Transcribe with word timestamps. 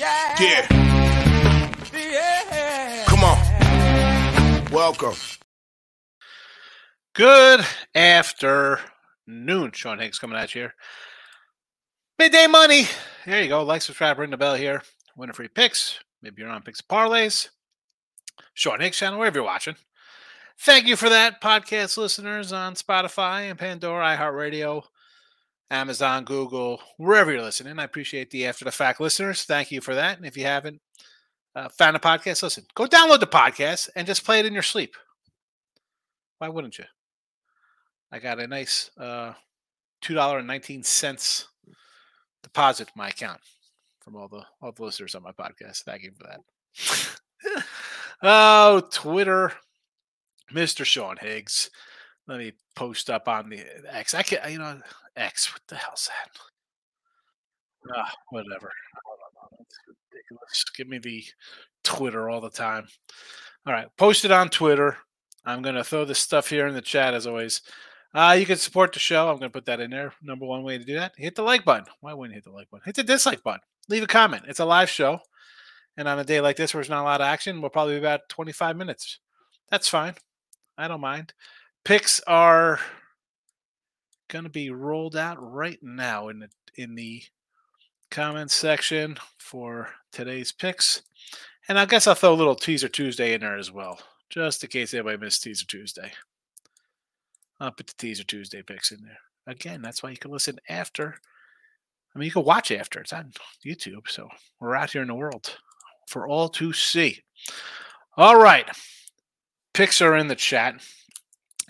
yeah. 0.00 0.34
Yeah. 0.40 0.66
Yeah. 1.92 3.04
Come 3.06 3.22
on. 3.22 4.72
Welcome. 4.72 5.14
Good 7.14 7.66
afternoon. 7.94 9.72
Sean 9.72 9.98
Higgs 9.98 10.18
coming 10.18 10.38
at 10.38 10.54
you 10.54 10.62
here. 10.62 10.74
Midday 12.18 12.46
money. 12.46 12.84
There 13.26 13.42
you 13.42 13.48
go. 13.48 13.62
Like, 13.62 13.82
subscribe, 13.82 14.18
ring 14.18 14.30
the 14.30 14.36
bell 14.38 14.54
here. 14.54 14.82
Winning 15.16 15.34
Free 15.34 15.48
Picks. 15.48 15.98
Maybe 16.22 16.40
you're 16.40 16.50
on 16.50 16.62
picks 16.62 16.80
parlays. 16.80 17.48
Sean 18.54 18.80
Higgs 18.80 18.96
channel, 18.96 19.18
wherever 19.18 19.38
you're 19.38 19.44
watching. 19.44 19.76
Thank 20.58 20.86
you 20.86 20.96
for 20.96 21.08
that, 21.08 21.40
podcast 21.40 21.96
listeners 21.96 22.52
on 22.52 22.74
Spotify 22.74 23.50
and 23.50 23.58
Pandora, 23.58 24.16
iHeartRadio, 24.16 24.84
Amazon, 25.70 26.24
Google, 26.24 26.80
wherever 26.96 27.30
you're 27.30 27.42
listening. 27.42 27.78
I 27.78 27.84
appreciate 27.84 28.30
the 28.30 28.46
after 28.46 28.64
the 28.64 28.72
fact 28.72 29.00
listeners. 29.00 29.44
Thank 29.44 29.70
you 29.70 29.80
for 29.80 29.94
that. 29.94 30.16
And 30.16 30.26
if 30.26 30.36
you 30.36 30.44
haven't 30.44 30.80
uh, 31.54 31.68
found 31.68 31.96
a 31.96 32.00
podcast, 32.00 32.42
listen, 32.42 32.64
go 32.74 32.86
download 32.86 33.20
the 33.20 33.26
podcast 33.26 33.88
and 33.94 34.06
just 34.06 34.24
play 34.24 34.40
it 34.40 34.46
in 34.46 34.52
your 34.52 34.62
sleep. 34.62 34.96
Why 36.38 36.48
wouldn't 36.48 36.78
you? 36.78 36.84
I 38.10 38.18
got 38.18 38.40
a 38.40 38.46
nice 38.46 38.90
uh, 38.98 39.34
$2.19 40.02 41.44
deposit 42.42 42.88
in 42.88 42.92
my 42.96 43.08
account 43.08 43.40
from 44.00 44.16
all 44.16 44.28
the 44.28 44.42
all 44.60 44.72
the 44.72 44.82
listeners 44.82 45.14
on 45.14 45.22
my 45.22 45.32
podcast. 45.32 45.84
Thank 45.84 46.02
you 46.02 46.12
for 46.12 46.26
that. 46.26 47.64
oh, 48.22 48.82
Twitter, 48.90 49.52
Mr. 50.52 50.84
Sean 50.84 51.16
Higgs. 51.20 51.70
Let 52.26 52.38
me 52.38 52.52
post 52.74 53.10
up 53.10 53.28
on 53.28 53.50
the 53.50 53.64
X. 53.88 54.14
I 54.14 54.22
can, 54.22 54.50
you 54.50 54.58
know, 54.58 54.80
X. 55.20 55.52
What 55.52 55.62
the 55.68 55.76
hell's 55.76 56.08
that? 56.08 56.40
Ah, 57.94 58.12
whatever. 58.30 58.72
Ridiculous. 60.12 60.64
Give 60.76 60.88
me 60.88 60.98
the 60.98 61.24
Twitter 61.84 62.28
all 62.28 62.40
the 62.40 62.50
time. 62.50 62.86
All 63.66 63.72
right, 63.72 63.88
post 63.96 64.24
it 64.24 64.30
on 64.30 64.48
Twitter. 64.48 64.96
I'm 65.44 65.62
gonna 65.62 65.84
throw 65.84 66.04
this 66.04 66.18
stuff 66.18 66.48
here 66.48 66.66
in 66.66 66.74
the 66.74 66.82
chat 66.82 67.14
as 67.14 67.26
always. 67.26 67.62
Uh, 68.12 68.36
you 68.38 68.46
can 68.46 68.56
support 68.56 68.92
the 68.92 68.98
show. 68.98 69.28
I'm 69.28 69.38
going 69.38 69.52
to 69.52 69.56
put 69.56 69.66
that 69.66 69.78
in 69.78 69.90
there. 69.90 70.12
Number 70.20 70.44
one 70.44 70.64
way 70.64 70.78
to 70.78 70.84
do 70.84 70.94
that: 70.94 71.12
hit 71.16 71.36
the 71.36 71.42
like 71.42 71.64
button. 71.64 71.86
Why 72.00 72.12
wouldn't 72.12 72.34
you 72.34 72.38
hit 72.38 72.44
the 72.44 72.50
like 72.50 72.68
button? 72.68 72.82
Hit 72.84 72.96
the 72.96 73.04
dislike 73.04 73.42
button. 73.44 73.60
Leave 73.88 74.02
a 74.02 74.08
comment. 74.08 74.44
It's 74.48 74.58
a 74.58 74.64
live 74.64 74.90
show, 74.90 75.20
and 75.96 76.08
on 76.08 76.18
a 76.18 76.24
day 76.24 76.40
like 76.40 76.56
this 76.56 76.74
where 76.74 76.82
there's 76.82 76.90
not 76.90 77.02
a 77.02 77.04
lot 77.04 77.20
of 77.20 77.26
action, 77.26 77.60
we'll 77.60 77.70
probably 77.70 77.94
be 77.94 78.00
about 78.00 78.28
25 78.28 78.76
minutes. 78.76 79.20
That's 79.70 79.88
fine. 79.88 80.14
I 80.76 80.88
don't 80.88 81.00
mind. 81.00 81.34
Picks 81.84 82.20
are 82.26 82.80
going 84.30 84.44
to 84.44 84.50
be 84.50 84.70
rolled 84.70 85.16
out 85.16 85.36
right 85.40 85.78
now 85.82 86.28
in 86.28 86.38
the 86.38 86.48
in 86.76 86.94
the 86.94 87.22
comments 88.10 88.54
section 88.54 89.16
for 89.38 89.88
today's 90.12 90.52
picks, 90.52 91.02
and 91.68 91.78
I 91.78 91.84
guess 91.84 92.06
I'll 92.06 92.14
throw 92.14 92.32
a 92.32 92.34
little 92.34 92.54
teaser 92.54 92.88
Tuesday 92.88 93.34
in 93.34 93.42
there 93.42 93.58
as 93.58 93.70
well, 93.70 94.00
just 94.30 94.64
in 94.64 94.70
case 94.70 94.94
anybody 94.94 95.18
missed 95.18 95.42
teaser 95.42 95.66
Tuesday. 95.66 96.12
I'll 97.58 97.72
put 97.72 97.88
the 97.88 97.94
teaser 97.98 98.24
Tuesday 98.24 98.62
picks 98.62 98.92
in 98.92 99.02
there. 99.02 99.18
Again, 99.46 99.82
that's 99.82 100.02
why 100.02 100.10
you 100.10 100.16
can 100.16 100.30
listen 100.30 100.58
after. 100.68 101.16
I 102.14 102.18
mean, 102.18 102.26
you 102.26 102.32
can 102.32 102.44
watch 102.44 102.70
after. 102.70 103.00
It's 103.00 103.12
on 103.12 103.32
YouTube. 103.64 104.08
So 104.08 104.28
we're 104.60 104.76
out 104.76 104.92
here 104.92 105.02
in 105.02 105.08
the 105.08 105.14
world 105.14 105.56
for 106.08 106.26
all 106.26 106.48
to 106.50 106.72
see. 106.72 107.22
All 108.16 108.36
right. 108.40 108.66
Picks 109.74 110.00
are 110.00 110.16
in 110.16 110.28
the 110.28 110.34
chat. 110.34 110.82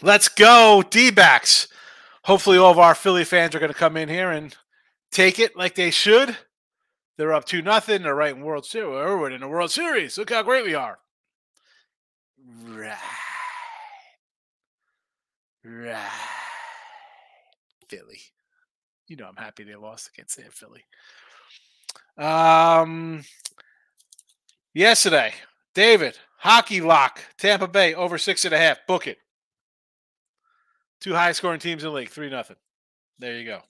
Let's 0.01 0.29
go, 0.29 0.83
D 0.89 1.11
backs. 1.11 1.69
Hopefully, 2.25 2.59
all 2.59 2.71
of 2.71 2.79
our 2.79 2.95
Philly 2.95 3.25
fans 3.25 3.55
are 3.55 3.59
going 3.59 3.73
to 3.73 3.79
come 3.79 3.97
in 3.97 4.09
here 4.09 4.31
and 4.31 4.55
take 5.11 5.39
it 5.39 5.57
like 5.57 5.75
they 5.75 5.91
should. 5.91 6.37
They're 7.17 7.33
up 7.33 7.45
to 7.47 7.63
nothing. 7.63 8.03
They're 8.03 8.15
right 8.15 8.35
in 8.35 8.43
World 8.43 8.65
Series. 8.65 8.91
We're 8.91 9.31
in 9.31 9.41
the 9.41 9.49
World 9.49 9.71
Series. 9.71 10.17
Look 10.17 10.31
how 10.31 10.43
great 10.43 10.65
we 10.65 10.75
are. 10.75 10.99
Right. 12.65 12.97
Right. 15.65 16.09
Philly. 17.89 18.21
You 19.09 19.17
know 19.17 19.27
I'm 19.27 19.37
happy 19.37 19.65
they 19.65 19.75
lost 19.75 20.09
against 20.15 20.37
San 20.37 20.51
Philly. 20.51 20.85
Um 22.17 23.25
yesterday, 24.73 25.35
David, 25.75 26.17
hockey 26.39 26.81
lock, 26.81 27.21
Tampa 27.37 27.69
Bay 27.69 27.95
over 27.95 28.17
six 28.17 28.45
and 28.45 28.55
a 28.55 28.59
half. 28.59 28.87
Book 28.87 29.07
it. 29.07 29.19
Two 31.01 31.15
high 31.15 31.33
scoring 31.33 31.61
teams 31.61 31.83
in 31.83 31.91
the 31.91 31.97
league, 31.97 32.11
three 32.11 32.29
nothing. 32.29 32.57
There 33.19 33.39
you 33.39 33.45
go. 33.45 33.61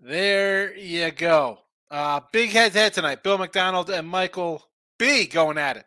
There 0.00 0.76
you 0.76 1.10
go. 1.10 1.60
Uh, 1.90 2.20
big 2.32 2.50
head 2.50 2.72
to 2.72 2.78
head 2.78 2.92
tonight. 2.92 3.22
Bill 3.22 3.38
McDonald 3.38 3.90
and 3.90 4.06
Michael 4.06 4.68
B 4.98 5.26
going 5.26 5.58
at 5.58 5.76
it. 5.76 5.86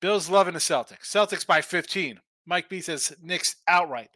Bill's 0.00 0.30
loving 0.30 0.54
the 0.54 0.60
Celtics. 0.60 1.04
Celtics 1.04 1.46
by 1.46 1.60
15. 1.60 2.20
Mike 2.46 2.68
B 2.68 2.80
says 2.80 3.14
Knicks 3.22 3.56
outright. 3.66 4.10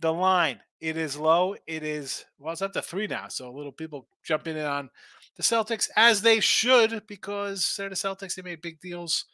The 0.00 0.12
line, 0.12 0.60
it 0.80 0.96
is 0.96 1.16
low. 1.16 1.56
It 1.66 1.82
is, 1.82 2.24
well, 2.38 2.52
it's 2.52 2.62
up 2.62 2.72
to 2.72 2.82
three 2.82 3.06
now. 3.06 3.28
So 3.28 3.50
little 3.50 3.72
people 3.72 4.06
jumping 4.24 4.56
in 4.56 4.64
on 4.64 4.90
the 5.36 5.42
Celtics 5.42 5.88
as 5.96 6.22
they 6.22 6.40
should 6.40 7.06
because 7.06 7.74
they're 7.76 7.88
the 7.88 7.94
Celtics. 7.94 8.34
They 8.34 8.42
made 8.42 8.62
big 8.62 8.80
deals. 8.80 9.26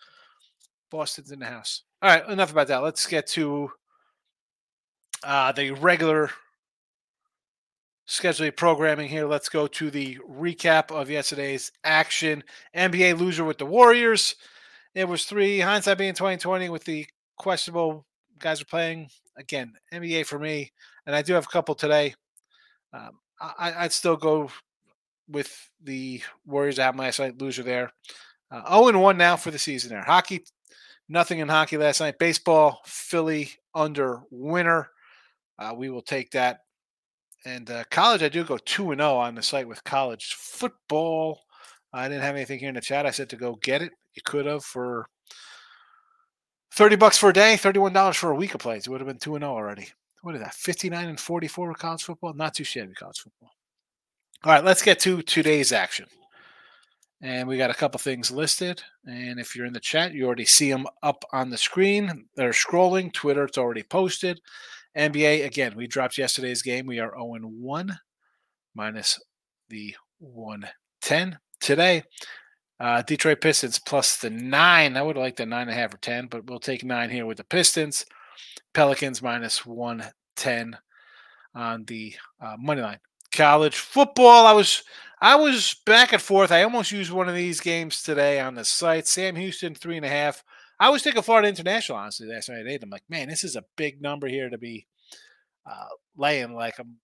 Boston's 0.91 1.32
in 1.32 1.41
the 1.41 1.47
house. 1.47 1.82
All 2.03 2.10
right, 2.10 2.28
enough 2.28 2.53
about 2.53 2.69
that. 2.69 2.82
Let's 2.82 3.06
get 3.06 3.26
to 3.28 3.70
uh, 5.26 5.50
the 5.50 5.72
regular 5.72 6.31
scheduling 8.06 8.54
programming 8.54 9.09
here. 9.09 9.26
Let's 9.26 9.48
go 9.48 9.66
to 9.66 9.91
the 9.91 10.19
recap 10.31 10.92
of 10.92 11.10
yesterday's 11.10 11.72
action. 11.82 12.44
NBA 12.76 13.19
loser 13.19 13.44
with 13.44 13.59
the 13.59 13.66
Warriors. 13.66 14.37
It 14.94 15.09
was 15.09 15.25
three. 15.25 15.59
Hindsight 15.59 15.98
being 15.98 16.14
2020 16.14 16.69
with 16.69 16.84
the 16.84 17.06
questionable 17.37 18.06
guys 18.38 18.62
are 18.62 18.66
playing. 18.66 19.09
Again, 19.37 19.75
NBA 19.92 20.26
for 20.26 20.38
me, 20.38 20.72
and 21.04 21.14
I 21.14 21.20
do 21.20 21.34
have 21.34 21.44
a 21.44 21.48
couple 21.48 21.75
today. 21.75 22.14
Um, 22.94 23.19
I, 23.38 23.82
would 23.82 23.93
still 23.93 24.16
go 24.16 24.50
with 25.28 25.69
the 25.82 26.22
Warriors 26.47 26.78
out 26.78 26.97
last 26.97 27.19
night, 27.19 27.38
loser 27.38 27.62
there. 27.62 27.91
Uh, 28.50 28.62
0 28.70 28.88
and 28.88 29.03
1 29.03 29.19
now 29.19 29.37
for 29.37 29.50
the 29.50 29.58
season 29.58 29.91
there. 29.91 30.03
Hockey, 30.03 30.44
nothing 31.06 31.41
in 31.41 31.48
hockey 31.48 31.76
last 31.76 32.00
night. 32.00 32.19
Baseball, 32.19 32.81
Philly 32.87 33.50
under 33.75 34.22
winner. 34.31 34.88
Uh, 35.59 35.75
we 35.77 35.91
will 35.91 36.03
take 36.03 36.31
that. 36.33 36.61
And 37.44 37.71
uh, 37.71 37.84
college, 37.91 38.22
I 38.22 38.28
do 38.28 38.44
go 38.44 38.59
2 38.59 38.93
and 38.93 39.00
0 39.00 39.17
on 39.17 39.34
the 39.34 39.43
site 39.43 39.69
with 39.69 39.84
college 39.84 40.34
football. 40.34 41.43
I 41.93 42.09
didn't 42.09 42.25
have 42.25 42.34
anything 42.34 42.59
here 42.59 42.69
in 42.69 42.75
the 42.75 42.81
chat. 42.81 43.06
I 43.06 43.11
said 43.11 43.31
to 43.31 43.37
go 43.37 43.56
get 43.62 43.83
it. 43.83 43.93
You 44.15 44.22
could 44.25 44.47
have 44.47 44.65
for 44.65 45.06
30 46.72 46.97
bucks 46.97 47.17
for 47.17 47.31
a 47.31 47.33
day, 47.33 47.56
$31 47.59 48.17
for 48.17 48.33
a 48.33 48.34
week 48.34 48.55
of 48.55 48.61
plays. 48.61 48.87
It 48.87 48.91
would 48.91 49.00
have 49.00 49.09
been 49.09 49.19
2 49.19 49.37
and 49.37 49.43
0 49.43 49.53
already. 49.53 49.89
What 50.22 50.34
is 50.34 50.41
that? 50.41 50.55
59 50.55 51.09
and 51.09 51.21
44 51.21 51.69
with 51.69 51.78
college 51.78 52.03
football? 52.03 52.34
Not 52.34 52.55
too 52.55 52.65
shabby 52.65 52.94
college 52.94 53.21
football. 53.21 53.50
All 54.44 54.53
right, 54.53 54.65
let's 54.65 54.83
get 54.83 54.99
to 55.00 55.23
today's 55.23 55.73
action. 55.73 56.06
And 57.23 57.49
we 57.49 57.56
got 57.56 57.71
a 57.71 57.75
couple 57.75 57.99
things 57.99 58.31
listed. 58.31 58.83
And 59.06 59.41
if 59.41 59.56
you're 59.56 59.67
in 59.67 59.73
the 59.73 59.81
chat, 59.81 60.12
you 60.12 60.27
already 60.27 60.44
see 60.44 60.71
them 60.71 60.87
up 61.03 61.25
on 61.33 61.49
the 61.49 61.56
screen. 61.56 62.27
They're 62.37 62.50
scrolling. 62.50 63.12
Twitter, 63.12 63.44
it's 63.44 63.56
already 63.56 63.83
posted. 63.83 64.41
NBA, 64.97 65.45
again, 65.45 65.75
we 65.77 65.87
dropped 65.87 66.19
yesterday's 66.19 66.62
game. 66.62 66.87
We 66.87 67.01
are 67.01 67.12
0 67.12 67.41
1 67.41 67.99
minus 68.75 69.21
the 69.69 69.95
110. 70.19 71.39
Today, 71.61 72.03
uh, 72.81 73.03
Detroit 73.03 73.41
Pistons 73.41 73.79
plus 73.79 74.17
the 74.17 74.31
nine. 74.31 74.97
I 74.97 75.03
would 75.03 75.17
like 75.17 75.37
the 75.37 75.47
nine 75.47 75.62
and 75.62 75.71
a 75.71 75.75
half 75.75 75.95
or 75.95 75.99
10, 75.99 76.29
but 76.29 76.47
we'll 76.47 76.59
take 76.59 76.85
nine 76.85 77.11
here 77.11 77.27
with 77.27 77.39
the 77.39 77.45
Pistons. 77.45 78.06
Pelicans 78.75 79.23
minus 79.23 79.65
110 79.65 80.77
on 81.55 81.85
the 81.85 82.15
uh, 82.41 82.56
money 82.59 82.82
line. 82.82 83.00
College 83.32 83.76
football. 83.76 84.47
I 84.47 84.53
was 84.53 84.82
I 85.20 85.37
was 85.37 85.76
back 85.87 86.12
and 86.12 86.20
forth. 86.20 86.53
I 86.53 86.62
almost 86.62 86.93
used 86.93 87.11
one 87.11 87.29
of 87.29 87.35
these 87.35 87.61
games 87.61 88.03
today 88.03 88.38
on 88.38 88.55
the 88.55 88.65
site. 88.65 89.06
Sam 89.06 89.37
Houston 89.37 89.75
three 89.75 89.97
and 89.97 90.05
a 90.05 90.11
half. 90.11 90.43
I 90.79 90.91
was 90.91 91.03
thinking 91.03 91.23
Florida 91.23 91.49
International 91.49 91.99
honestly 91.99 92.29
last 92.29 92.50
night. 92.50 92.67
I'm 92.82 92.91
like, 92.91 93.05
man, 93.09 93.29
this 93.29 93.44
is 93.44 93.56
a 93.56 93.65
big 93.76 94.03
number 94.03 94.29
here 94.29 94.50
to 94.50 94.59
be 94.59 94.87
uh, 95.69 95.89
laying. 96.17 96.55
Like 96.55 96.79
I'm, 96.79 96.97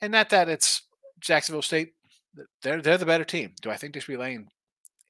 and 0.00 0.12
not 0.12 0.30
that 0.30 0.48
it's 0.48 0.82
Jacksonville 1.20 1.62
State 1.62 1.94
they're 2.62 2.82
they're 2.82 2.98
the 2.98 3.06
better 3.06 3.24
team. 3.24 3.52
Do 3.62 3.70
I 3.70 3.76
think 3.76 3.94
they 3.94 4.00
should 4.00 4.12
be 4.12 4.16
laying 4.16 4.48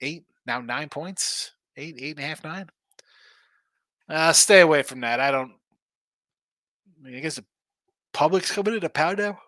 eight 0.00 0.24
now 0.46 0.60
nine 0.60 0.88
points? 0.88 1.52
Eight, 1.76 1.96
eight 1.98 2.16
and 2.16 2.24
a 2.24 2.28
half, 2.28 2.44
nine? 2.44 2.68
Uh, 4.08 4.32
stay 4.32 4.60
away 4.60 4.82
from 4.82 5.00
that. 5.00 5.18
I 5.18 5.30
don't. 5.30 5.52
I, 7.00 7.06
mean, 7.06 7.16
I 7.16 7.20
guess 7.20 7.36
the 7.36 7.44
public's 8.12 8.52
coming 8.52 8.74
into 8.74 8.90
now. 8.94 9.38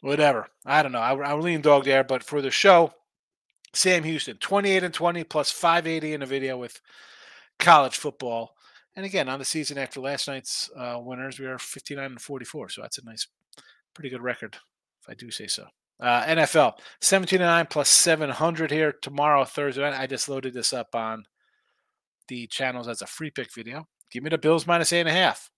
Whatever. 0.00 0.48
I 0.64 0.82
don't 0.82 0.92
know. 0.92 0.98
I, 0.98 1.14
I 1.14 1.34
lean 1.34 1.60
dog 1.60 1.84
there, 1.84 2.02
but 2.02 2.24
for 2.24 2.40
the 2.40 2.50
show, 2.50 2.92
Sam 3.74 4.02
Houston, 4.02 4.38
28 4.38 4.82
and 4.82 4.94
20 4.94 5.24
plus 5.24 5.52
580 5.52 6.14
in 6.14 6.22
a 6.22 6.26
video 6.26 6.56
with 6.56 6.80
college 7.58 7.98
football. 7.98 8.56
And 8.96 9.06
again, 9.06 9.28
on 9.28 9.38
the 9.38 9.44
season 9.44 9.78
after 9.78 10.00
last 10.00 10.26
night's 10.26 10.70
uh, 10.76 10.98
winners, 11.00 11.38
we 11.38 11.46
are 11.46 11.58
59 11.58 12.04
and 12.04 12.20
44. 12.20 12.70
So 12.70 12.82
that's 12.82 12.98
a 12.98 13.04
nice, 13.04 13.26
pretty 13.94 14.10
good 14.10 14.22
record, 14.22 14.56
if 15.00 15.08
I 15.08 15.14
do 15.14 15.30
say 15.30 15.46
so. 15.46 15.66
Uh, 16.00 16.24
NFL 16.24 16.78
17 17.02 17.40
9 17.40 17.66
plus 17.66 17.88
700 17.90 18.70
here 18.70 18.92
tomorrow, 19.02 19.44
Thursday 19.44 19.82
night. 19.82 20.00
I 20.00 20.06
just 20.06 20.28
loaded 20.28 20.54
this 20.54 20.72
up 20.72 20.94
on 20.94 21.24
the 22.28 22.46
channels 22.46 22.88
as 22.88 23.02
a 23.02 23.06
free 23.06 23.30
pick 23.30 23.52
video. 23.52 23.86
Give 24.10 24.22
me 24.22 24.30
the 24.30 24.38
Bills 24.38 24.66
minus 24.66 24.92
eight 24.92 25.00
and 25.00 25.08
a 25.08 25.12
half. 25.12 25.50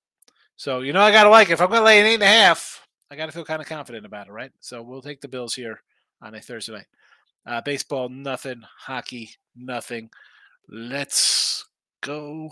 So, 0.56 0.81
you 0.81 0.93
know, 0.93 1.00
I 1.00 1.12
got 1.12 1.25
to 1.25 1.31
like 1.31 1.49
it. 1.49 1.55
If 1.55 1.61
I'm 1.61 1.69
going 1.69 1.81
to 1.81 1.84
lay 1.84 2.00
an 2.00 2.06
eight 2.06 2.14
and 2.14 2.23
a 2.25 2.26
half, 2.26 2.87
I 3.11 3.17
got 3.17 3.26
to 3.26 3.32
feel 3.32 3.44
kind 3.44 3.62
of 3.62 3.69
confident 3.69 4.05
about 4.05 4.29
it, 4.29 4.32
right? 4.32 4.50
So 4.61 4.82
we'll 4.82 5.02
take 5.02 5.20
the 5.20 5.29
Bills 5.29 5.55
here 5.55 5.81
on 6.20 6.34
a 6.34 6.40
Thursday 6.40 6.73
night. 6.73 6.87
Uh, 7.46 7.61
baseball, 7.61 8.08
nothing. 8.08 8.62
Hockey, 8.79 9.31
nothing. 9.56 10.11
Let's 10.69 11.64
go 12.00 12.50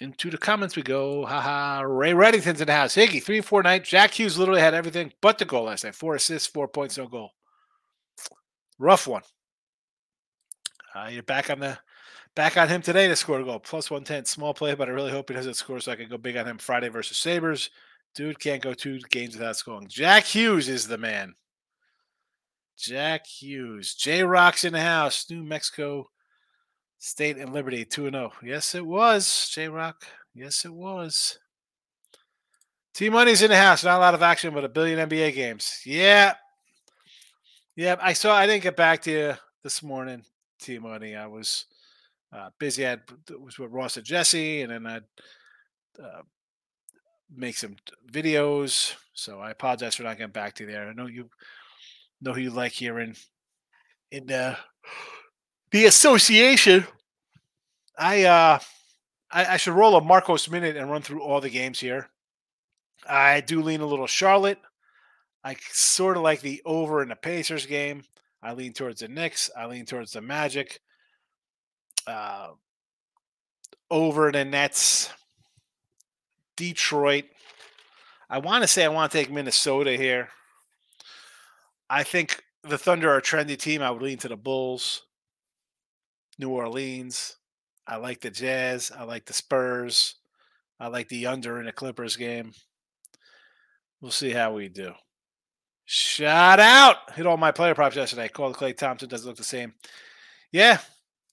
into 0.00 0.30
the 0.30 0.38
comments 0.38 0.76
we 0.76 0.82
go. 0.82 1.24
Haha. 1.26 1.82
Ray 1.82 2.12
Reddington's 2.12 2.60
in 2.60 2.66
the 2.66 2.72
house. 2.72 2.94
Higgy, 2.94 3.22
three, 3.22 3.40
four 3.40 3.62
night. 3.62 3.84
Jack 3.84 4.12
Hughes 4.12 4.38
literally 4.38 4.60
had 4.60 4.74
everything 4.74 5.12
but 5.20 5.38
the 5.38 5.44
goal 5.44 5.64
last 5.64 5.84
night. 5.84 5.94
Four 5.94 6.14
assists, 6.14 6.48
four 6.48 6.68
points, 6.68 6.98
no 6.98 7.06
goal. 7.06 7.30
Rough 8.78 9.06
one. 9.06 9.22
Uh, 10.94 11.08
you're 11.10 11.22
back 11.22 11.50
on 11.50 11.60
the 11.60 11.78
back 12.34 12.56
on 12.56 12.68
him 12.68 12.80
today 12.80 13.08
to 13.08 13.16
score 13.16 13.40
a 13.40 13.44
goal. 13.44 13.58
Plus 13.58 13.90
110. 13.90 14.24
Small 14.24 14.54
play, 14.54 14.74
but 14.74 14.88
I 14.88 14.92
really 14.92 15.10
hope 15.10 15.28
he 15.28 15.34
doesn't 15.34 15.54
score 15.54 15.80
so 15.80 15.92
I 15.92 15.96
can 15.96 16.08
go 16.08 16.18
big 16.18 16.36
on 16.36 16.46
him 16.46 16.58
Friday 16.58 16.88
versus 16.88 17.18
Sabres. 17.18 17.70
Dude 18.14 18.40
can't 18.40 18.62
go 18.62 18.74
two 18.74 18.98
games 19.10 19.34
without 19.36 19.56
scoring. 19.56 19.88
Jack 19.88 20.24
Hughes 20.24 20.68
is 20.68 20.86
the 20.86 20.98
man. 20.98 21.34
Jack 22.76 23.26
Hughes. 23.26 23.94
J 23.94 24.22
Rock's 24.22 24.64
in 24.64 24.72
the 24.72 24.80
house. 24.80 25.26
New 25.28 25.42
Mexico 25.42 26.08
State 26.98 27.38
and 27.38 27.52
Liberty 27.52 27.84
2 27.84 28.10
0. 28.10 28.32
Yes, 28.42 28.74
it 28.74 28.84
was. 28.84 29.48
J 29.52 29.68
Rock. 29.68 30.04
Yes, 30.34 30.64
it 30.64 30.72
was. 30.72 31.38
T 32.94 33.08
Money's 33.08 33.42
in 33.42 33.50
the 33.50 33.56
house. 33.56 33.84
Not 33.84 33.98
a 33.98 34.00
lot 34.00 34.14
of 34.14 34.22
action, 34.22 34.52
but 34.52 34.64
a 34.64 34.68
billion 34.68 35.08
NBA 35.08 35.34
games. 35.34 35.80
Yeah. 35.86 36.34
Yeah. 37.76 37.96
I 38.00 38.12
saw, 38.12 38.34
I 38.34 38.46
didn't 38.46 38.64
get 38.64 38.76
back 38.76 39.02
to 39.02 39.10
you 39.10 39.34
this 39.62 39.82
morning, 39.82 40.24
T 40.60 40.78
Money. 40.78 41.14
I 41.14 41.26
was 41.26 41.66
uh, 42.32 42.50
busy. 42.58 42.86
I 42.86 42.98
was 43.40 43.58
with 43.58 43.70
Ross 43.70 43.96
and 43.96 44.06
Jesse, 44.06 44.62
and 44.62 44.72
then 44.72 44.86
I'd 44.86 45.04
uh, 46.02 46.22
make 47.34 47.56
some 47.56 47.76
videos. 48.10 48.94
So 49.12 49.38
I 49.38 49.50
apologize 49.50 49.94
for 49.94 50.02
not 50.02 50.18
getting 50.18 50.32
back 50.32 50.54
to 50.54 50.64
you 50.64 50.70
there. 50.70 50.88
I 50.88 50.92
know 50.92 51.06
you 51.06 51.30
know 52.20 52.32
who 52.32 52.40
you 52.40 52.50
like 52.50 52.72
hearing 52.72 53.14
in 54.10 54.26
the 54.26 54.56
the 55.70 55.86
association. 55.86 56.86
I 57.96 58.24
uh 58.24 58.58
I, 59.30 59.44
I 59.44 59.56
should 59.56 59.74
roll 59.74 59.96
a 59.96 60.00
Marcos 60.02 60.48
minute 60.48 60.76
and 60.76 60.90
run 60.90 61.02
through 61.02 61.22
all 61.22 61.40
the 61.40 61.50
games 61.50 61.80
here. 61.80 62.08
I 63.08 63.40
do 63.40 63.62
lean 63.62 63.80
a 63.80 63.86
little 63.86 64.06
Charlotte. 64.06 64.58
I 65.44 65.56
sort 65.70 66.16
of 66.16 66.22
like 66.22 66.40
the 66.40 66.62
over 66.64 67.02
in 67.02 67.08
the 67.08 67.16
Pacers 67.16 67.66
game. 67.66 68.02
I 68.42 68.52
lean 68.52 68.72
towards 68.72 69.00
the 69.00 69.08
Knicks. 69.08 69.50
I 69.56 69.66
lean 69.66 69.84
towards 69.84 70.12
the 70.12 70.20
Magic. 70.20 70.80
Uh, 72.06 72.50
over 73.90 74.32
the 74.32 74.44
Nets. 74.44 75.10
Detroit. 76.56 77.24
I 78.28 78.38
want 78.38 78.62
to 78.62 78.68
say 78.68 78.84
I 78.84 78.88
want 78.88 79.12
to 79.12 79.18
take 79.18 79.30
Minnesota 79.30 79.92
here. 79.92 80.28
I 81.88 82.02
think 82.02 82.42
the 82.62 82.76
Thunder 82.76 83.10
are 83.10 83.18
a 83.18 83.22
trendy 83.22 83.56
team. 83.56 83.80
I 83.80 83.90
would 83.90 84.02
lean 84.02 84.18
to 84.18 84.28
the 84.28 84.36
Bulls. 84.36 85.04
New 86.38 86.50
Orleans. 86.50 87.36
I 87.86 87.96
like 87.96 88.20
the 88.20 88.30
Jazz. 88.30 88.92
I 88.96 89.04
like 89.04 89.24
the 89.24 89.32
Spurs. 89.32 90.16
I 90.78 90.88
like 90.88 91.08
the 91.08 91.26
under 91.26 91.58
in 91.58 91.66
the 91.66 91.72
Clippers 91.72 92.16
game. 92.16 92.52
We'll 94.00 94.10
see 94.10 94.30
how 94.30 94.52
we 94.52 94.68
do. 94.68 94.92
Shout 95.84 96.60
out. 96.60 97.14
Hit 97.14 97.26
all 97.26 97.36
my 97.36 97.50
player 97.50 97.74
props 97.74 97.96
yesterday. 97.96 98.28
Called 98.28 98.56
Klay 98.56 98.76
Thompson. 98.76 99.08
Doesn't 99.08 99.26
look 99.26 99.38
the 99.38 99.42
same. 99.42 99.74
Yeah. 100.52 100.78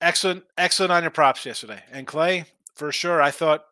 Excellent. 0.01 0.43
Excellent 0.57 0.91
on 0.91 1.03
your 1.03 1.11
props 1.11 1.45
yesterday. 1.45 1.83
And 1.91 2.07
Klay, 2.07 2.45
for 2.73 2.91
sure. 2.91 3.21
I 3.21 3.31
thought, 3.31 3.65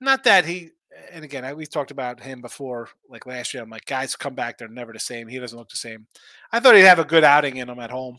not 0.00 0.24
that 0.24 0.44
he, 0.44 0.70
and 1.10 1.24
again, 1.24 1.56
we 1.56 1.66
talked 1.66 1.90
about 1.90 2.20
him 2.20 2.40
before, 2.40 2.90
like 3.08 3.26
last 3.26 3.54
year. 3.54 3.62
I'm 3.62 3.70
like, 3.70 3.86
guys 3.86 4.14
come 4.14 4.34
back. 4.34 4.58
They're 4.58 4.68
never 4.68 4.92
the 4.92 5.00
same. 5.00 5.26
He 5.26 5.38
doesn't 5.38 5.58
look 5.58 5.70
the 5.70 5.76
same. 5.76 6.06
I 6.52 6.60
thought 6.60 6.76
he'd 6.76 6.82
have 6.82 6.98
a 6.98 7.04
good 7.04 7.24
outing 7.24 7.56
in 7.56 7.68
him 7.68 7.80
at 7.80 7.90
home. 7.90 8.18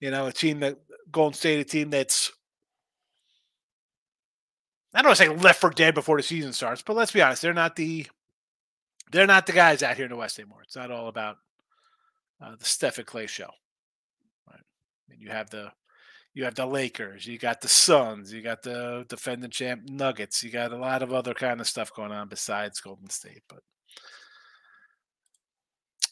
You 0.00 0.10
know, 0.10 0.26
a 0.26 0.32
team 0.32 0.60
that 0.60 0.78
Golden 1.10 1.34
State, 1.34 1.60
a 1.60 1.64
team 1.64 1.90
that's 1.90 2.32
I 4.94 5.02
don't 5.02 5.10
want 5.10 5.18
to 5.18 5.24
say 5.24 5.28
left 5.28 5.60
for 5.60 5.70
dead 5.70 5.94
before 5.94 6.16
the 6.16 6.22
season 6.22 6.52
starts, 6.52 6.82
but 6.82 6.96
let's 6.96 7.12
be 7.12 7.22
honest, 7.22 7.42
they're 7.42 7.54
not 7.54 7.76
the 7.76 8.06
they're 9.10 9.26
not 9.26 9.46
the 9.46 9.52
guys 9.52 9.82
out 9.82 9.96
here 9.96 10.06
in 10.06 10.10
the 10.10 10.16
West 10.16 10.38
anymore. 10.38 10.62
It's 10.62 10.76
not 10.76 10.90
all 10.90 11.08
about 11.08 11.36
uh, 12.42 12.56
the 12.56 12.64
Steph 12.64 12.98
and 12.98 13.06
Klay 13.06 13.28
show. 13.28 13.50
Right? 14.46 14.60
I 14.60 15.10
mean, 15.10 15.20
you 15.20 15.30
have 15.30 15.50
the 15.50 15.72
you 16.34 16.44
have 16.44 16.54
the 16.54 16.66
Lakers, 16.66 17.26
you 17.26 17.38
got 17.38 17.60
the 17.60 17.68
Suns, 17.68 18.32
you 18.32 18.42
got 18.42 18.62
the 18.62 19.04
defending 19.08 19.50
champ 19.50 19.88
Nuggets, 19.88 20.42
you 20.42 20.50
got 20.50 20.72
a 20.72 20.76
lot 20.76 21.02
of 21.02 21.12
other 21.12 21.34
kind 21.34 21.60
of 21.60 21.66
stuff 21.66 21.92
going 21.94 22.12
on 22.12 22.28
besides 22.28 22.80
Golden 22.80 23.10
State. 23.10 23.42
But 23.48 23.60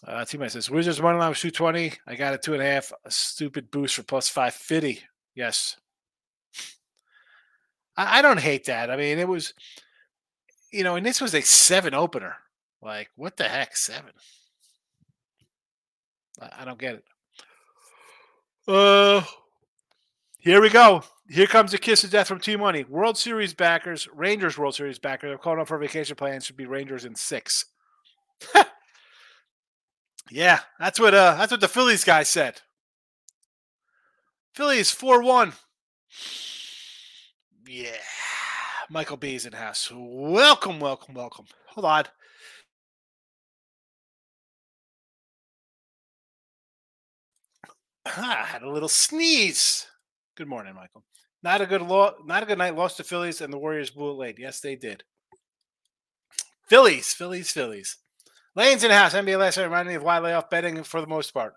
uh, 0.06 0.24
teammate 0.24 0.52
says 0.52 0.70
Wizards 0.70 1.00
money 1.02 1.18
line 1.18 1.30
was 1.30 1.40
two 1.40 1.50
twenty. 1.50 1.92
I 2.06 2.14
got 2.14 2.34
a 2.34 2.38
two 2.38 2.54
and 2.54 2.62
a 2.62 2.66
half. 2.66 2.92
A 3.04 3.10
stupid 3.10 3.70
boost 3.70 3.96
for 3.96 4.02
plus 4.04 4.28
five 4.28 4.54
fifty. 4.54 5.00
Yes, 5.34 5.76
I, 7.96 8.18
I 8.18 8.22
don't 8.22 8.40
hate 8.40 8.66
that. 8.66 8.90
I 8.90 8.96
mean, 8.96 9.18
it 9.18 9.28
was, 9.28 9.54
you 10.72 10.84
know, 10.84 10.96
and 10.96 11.04
this 11.04 11.20
was 11.20 11.34
a 11.34 11.42
seven 11.42 11.94
opener. 11.94 12.36
Like, 12.82 13.10
what 13.16 13.36
the 13.36 13.44
heck, 13.44 13.76
seven? 13.76 14.12
I, 16.40 16.50
I 16.60 16.64
don't 16.64 16.78
get 16.78 16.96
it. 16.96 17.04
Uh, 18.68 19.22
here 20.38 20.60
we 20.60 20.70
go. 20.70 21.02
Here 21.28 21.46
comes 21.46 21.74
a 21.74 21.78
kiss 21.78 22.04
of 22.04 22.10
death 22.10 22.28
from 22.28 22.38
T 22.38 22.54
Money. 22.54 22.84
World 22.84 23.18
Series 23.18 23.54
backers, 23.54 24.08
Rangers 24.14 24.56
World 24.56 24.76
Series 24.76 24.98
backers. 24.98 25.30
They're 25.30 25.38
calling 25.38 25.60
up 25.60 25.68
for 25.68 25.78
vacation 25.78 26.14
plans. 26.14 26.46
Should 26.46 26.56
be 26.56 26.66
Rangers 26.66 27.04
in 27.04 27.16
six. 27.16 27.64
Yeah, 30.30 30.60
that's 30.78 30.98
what 31.00 31.14
uh 31.14 31.36
that's 31.36 31.52
what 31.52 31.60
the 31.60 31.68
Phillies 31.68 32.04
guy 32.04 32.22
said. 32.22 32.60
Phillies 34.54 34.90
4-1. 34.94 35.52
Yeah. 37.66 37.90
Michael 38.88 39.16
B 39.18 39.34
is 39.34 39.44
in 39.46 39.52
house. 39.52 39.90
Welcome, 39.94 40.80
welcome, 40.80 41.14
welcome. 41.14 41.44
Hold 41.74 41.84
on. 41.84 42.04
Ah, 48.06 48.42
I 48.44 48.46
had 48.46 48.62
a 48.62 48.70
little 48.70 48.88
sneeze. 48.88 49.86
Good 50.36 50.48
morning, 50.48 50.74
Michael. 50.74 51.04
Not 51.42 51.60
a 51.60 51.66
good 51.66 51.82
lo- 51.82 52.14
not 52.24 52.42
a 52.42 52.46
good 52.46 52.58
night. 52.58 52.76
Lost 52.76 52.96
to 52.98 53.04
Phillies 53.04 53.40
and 53.40 53.52
the 53.52 53.58
Warriors 53.58 53.90
blew 53.90 54.10
it 54.10 54.14
late. 54.14 54.38
Yes, 54.38 54.60
they 54.60 54.76
did. 54.76 55.02
Phillies, 56.68 57.12
Phillies, 57.14 57.50
Phillies. 57.52 57.98
Lane's 58.56 58.82
in 58.82 58.88
the 58.88 58.96
house. 58.96 59.14
NBA 59.14 59.38
last 59.38 59.58
night 59.58 59.64
reminded 59.64 59.90
me 59.90 59.96
of 59.96 60.02
why 60.02 60.18
layoff 60.18 60.50
betting 60.50 60.82
for 60.82 61.00
the 61.02 61.06
most 61.06 61.32
part. 61.32 61.54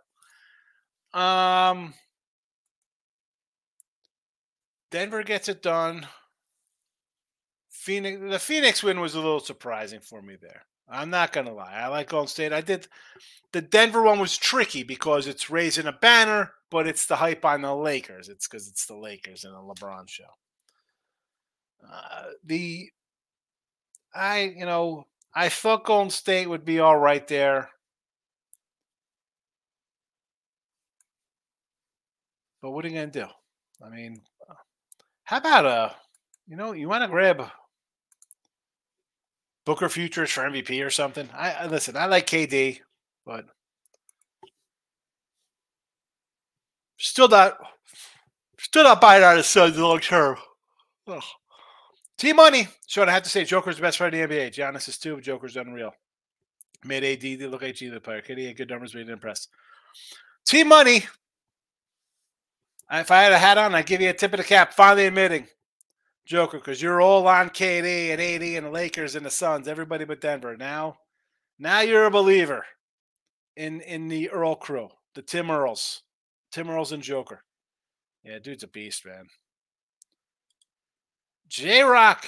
Um, 1.13 1.93
Denver 4.91 5.23
gets 5.23 5.47
it 5.47 5.63
done. 5.63 6.07
Phoenix, 7.69 8.19
the 8.21 8.37
Phoenix 8.37 8.83
win 8.83 8.99
was 8.99 9.15
a 9.15 9.19
little 9.19 9.39
surprising 9.39 10.01
for 10.01 10.21
me 10.21 10.35
there. 10.39 10.65
I'm 10.89 11.09
not 11.09 11.31
gonna 11.31 11.53
lie. 11.53 11.73
I 11.73 11.87
like 11.87 12.09
Golden 12.09 12.27
State. 12.27 12.51
I 12.51 12.61
did. 12.61 12.87
The 13.53 13.61
Denver 13.61 14.01
one 14.01 14.19
was 14.19 14.37
tricky 14.37 14.83
because 14.83 15.27
it's 15.27 15.49
raising 15.49 15.87
a 15.87 15.91
banner, 15.91 16.51
but 16.69 16.87
it's 16.87 17.05
the 17.05 17.15
hype 17.15 17.45
on 17.45 17.61
the 17.61 17.73
Lakers. 17.73 18.27
It's 18.27 18.47
because 18.47 18.67
it's 18.67 18.85
the 18.85 18.97
Lakers 18.97 19.45
and 19.45 19.53
the 19.53 19.59
LeBron 19.59 20.09
show. 20.09 20.23
Uh, 21.89 22.25
the 22.43 22.89
I, 24.13 24.53
you 24.57 24.65
know, 24.65 25.05
I 25.33 25.49
thought 25.49 25.85
Golden 25.85 26.09
State 26.09 26.49
would 26.49 26.65
be 26.65 26.79
all 26.79 26.97
right 26.97 27.25
there. 27.27 27.69
But 32.61 32.71
what 32.71 32.83
are 32.83 32.89
you 32.89 32.95
going 32.95 33.11
to 33.11 33.19
do? 33.21 33.27
I 33.85 33.89
mean, 33.89 34.21
how 35.23 35.37
about 35.37 35.65
a, 35.65 35.95
you 36.47 36.57
know, 36.57 36.73
you 36.73 36.89
want 36.89 37.03
to 37.03 37.07
grab 37.07 37.49
Booker 39.65 39.87
futures 39.87 40.31
for 40.31 40.41
MVP 40.41 40.85
or 40.85 40.89
something? 40.89 41.29
I, 41.33 41.51
I 41.51 41.65
listen. 41.67 41.95
I 41.95 42.07
like 42.07 42.27
KD, 42.27 42.79
but 43.25 43.45
still 46.97 47.29
not, 47.29 47.57
still 48.59 48.83
not 48.83 48.99
buying 48.99 49.23
out 49.23 49.37
his 49.37 49.45
Suns 49.45 49.77
long 49.77 49.99
term. 49.99 50.37
Ugh. 51.07 51.23
T 52.19 52.33
Money. 52.33 52.67
Sean, 52.85 53.07
I 53.07 53.13
have 53.13 53.23
to 53.23 53.29
say, 53.29 53.45
Joker's 53.45 53.77
the 53.77 53.81
best 53.81 53.97
player 53.97 54.11
in 54.11 54.29
the 54.29 54.35
NBA. 54.35 54.53
Giannis 54.53 54.89
is 54.89 54.97
too. 54.97 55.15
But 55.15 55.23
Joker's 55.23 55.55
unreal. 55.55 55.93
Made 56.83 57.03
AD 57.03 57.49
look 57.49 57.63
AG 57.63 57.87
the 57.87 57.99
player. 58.01 58.21
KD 58.21 58.47
had 58.47 58.57
good 58.57 58.69
numbers, 58.69 58.91
but 58.91 58.99
he 58.99 59.03
didn't 59.05 59.13
impress. 59.13 59.47
T 60.45 60.63
Money. 60.63 61.05
If 62.91 63.11
I 63.11 63.21
had 63.21 63.33
a 63.33 63.37
hat 63.37 63.57
on, 63.57 63.73
I'd 63.73 63.85
give 63.85 64.01
you 64.01 64.09
a 64.09 64.13
tip 64.13 64.33
of 64.33 64.37
the 64.37 64.43
cap. 64.43 64.73
Finally 64.73 65.05
admitting, 65.05 65.47
Joker, 66.25 66.57
because 66.57 66.81
you're 66.81 67.01
all 67.01 67.27
on 67.27 67.49
KD 67.49 68.11
and 68.11 68.19
AD 68.21 68.41
and 68.41 68.65
the 68.65 68.71
Lakers 68.71 69.15
and 69.15 69.25
the 69.25 69.29
Suns, 69.29 69.67
everybody 69.67 70.05
but 70.05 70.21
Denver. 70.21 70.57
Now, 70.57 70.97
now 71.57 71.81
you're 71.81 72.05
a 72.05 72.11
believer. 72.11 72.65
in 73.55 73.81
in 73.81 74.07
the 74.07 74.29
Earl 74.29 74.55
crew, 74.55 74.89
the 75.15 75.21
Tim 75.21 75.51
Earls, 75.51 76.01
Tim 76.51 76.69
Earls 76.69 76.91
and 76.91 77.03
Joker. 77.03 77.43
Yeah, 78.23 78.39
dude's 78.39 78.63
a 78.63 78.67
beast, 78.67 79.05
man. 79.05 79.27
J 81.49 81.81
Rock, 81.81 82.25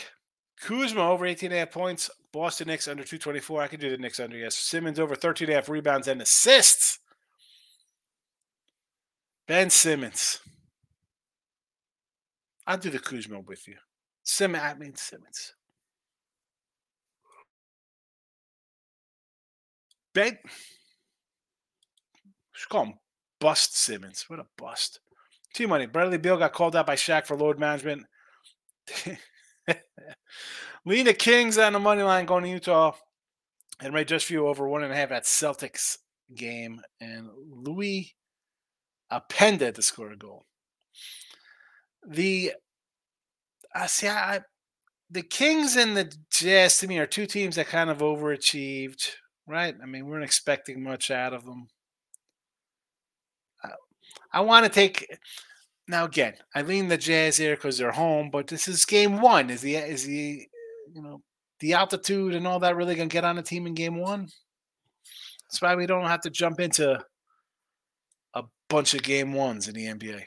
Kuzma 0.60 1.10
over 1.10 1.26
18 1.26 1.48
and 1.48 1.56
a 1.56 1.60
half 1.60 1.72
points. 1.72 2.10
Boston 2.34 2.68
Knicks 2.68 2.88
under 2.88 3.04
224. 3.04 3.62
I 3.62 3.68
could 3.68 3.80
do 3.80 3.90
the 3.90 3.98
Knicks 3.98 4.20
under, 4.20 4.38
yes. 4.38 4.58
Simmons 4.58 5.00
over 5.00 5.16
13 5.16 5.48
and 5.48 5.54
a 5.54 5.56
half 5.56 5.70
rebounds 5.70 6.08
and 6.08 6.22
assists. 6.22 7.00
Ben 9.48 9.70
Simmons. 9.70 10.40
I'll 12.66 12.78
do 12.78 12.90
the 12.90 13.00
Kuzma 13.00 13.40
with 13.42 13.68
you. 13.68 13.76
Simmons, 14.24 14.64
I 14.64 14.74
mean 14.76 14.96
Simmons. 14.96 15.54
Ben, 20.14 20.38
just 22.54 22.70
call 22.70 22.86
him 22.86 22.94
Bust 23.40 23.78
Simmons. 23.78 24.26
What 24.28 24.40
a 24.40 24.46
bust. 24.58 25.00
T 25.54 25.66
money. 25.66 25.86
Bradley 25.86 26.18
Beal 26.18 26.38
got 26.38 26.54
called 26.54 26.76
out 26.76 26.88
by 26.88 26.96
Shaq 26.96 27.26
for 27.26 27.36
load 27.36 27.60
management. 27.60 28.04
Lena 30.86 31.14
Kings 31.14 31.58
on 31.58 31.74
the 31.74 31.80
money 31.80 32.04
line 32.04 32.26
going 32.26 32.44
to 32.44 32.50
Utah. 32.50 32.94
And 33.82 33.94
Ray 33.94 34.06
just 34.06 34.28
view 34.28 34.48
over 34.48 34.68
one 34.68 34.84
and 34.84 34.94
a 34.94 34.96
half 34.96 35.12
at 35.12 35.24
Celtics 35.24 35.98
game. 36.36 36.82
And 37.00 37.30
Louis 37.50 38.16
Appenda 39.10 39.72
to 39.72 39.82
score 39.82 40.12
a 40.12 40.18
goal. 40.18 40.46
The 42.08 42.54
I 43.74 43.88
see 43.88 44.08
I 44.08 44.42
the 45.10 45.22
Kings 45.22 45.76
and 45.76 45.96
the 45.96 46.12
Jazz 46.32 46.78
to 46.80 46.88
me 46.88 46.98
are 46.98 47.06
two 47.06 47.26
teams 47.26 47.58
that 47.58 47.68
kind 47.68 47.90
of 47.90 48.00
overachieved, 48.00 49.10
right? 49.46 49.76
I 49.82 49.86
mean, 49.86 50.06
we 50.06 50.12
weren't 50.12 50.24
expecting 50.24 50.82
much 50.82 51.12
out 51.12 51.34
of 51.34 51.46
them. 51.46 51.68
I, 53.64 53.70
I 54.32 54.42
want 54.42 54.66
to 54.66 54.72
take 54.72 55.06
now 55.92 56.06
again. 56.06 56.34
I 56.56 56.64
lean 56.64 56.88
the 56.88 56.98
Jazz 56.98 57.38
here 57.38 57.56
because 57.56 57.78
they're 57.78 57.92
home, 57.92 58.32
but 58.32 58.48
this 58.48 58.68
is 58.68 58.86
game 58.86 59.22
one. 59.22 59.52
Is 59.52 59.62
the 59.62 59.76
is 59.76 60.06
the 60.06 60.48
you 60.96 61.02
know 61.02 61.22
the 61.60 61.74
altitude 61.74 62.34
and 62.34 62.48
all 62.48 62.60
that 62.60 62.76
really 62.76 62.96
gonna 62.96 63.08
get 63.08 63.26
on 63.26 63.38
a 63.38 63.44
team 63.44 63.68
in 63.68 63.76
game 63.76 64.00
one? 64.00 64.28
That's 65.44 65.62
why 65.62 65.76
we 65.76 65.86
don't 65.86 66.08
have 66.08 66.22
to 66.22 66.30
jump 66.32 66.60
into 66.60 67.00
a 68.34 68.44
bunch 68.70 68.94
of 68.96 69.04
game 69.04 69.34
ones 69.34 69.68
in 69.68 69.76
the 69.76 69.86
NBA. 69.86 70.24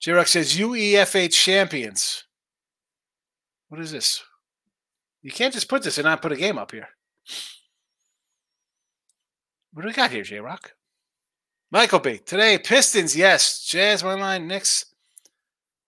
J 0.00 0.12
Rock 0.12 0.26
says 0.26 0.56
UEFA 0.58 1.32
champions. 1.32 2.24
What 3.68 3.80
is 3.80 3.92
this? 3.92 4.22
You 5.22 5.30
can't 5.30 5.54
just 5.54 5.70
put 5.70 5.82
this 5.82 5.96
and 5.96 6.04
not 6.04 6.20
put 6.20 6.32
a 6.32 6.36
game 6.36 6.58
up 6.58 6.72
here. 6.72 6.88
What 9.72 9.82
do 9.82 9.88
we 9.88 9.94
got 9.94 10.10
here, 10.10 10.22
J 10.22 10.40
Rock? 10.40 10.72
Michael 11.74 11.98
B. 11.98 12.18
Today, 12.18 12.56
Pistons, 12.56 13.16
yes. 13.16 13.64
Jazz 13.64 14.04
money 14.04 14.20
line, 14.20 14.46
Knicks, 14.46 14.94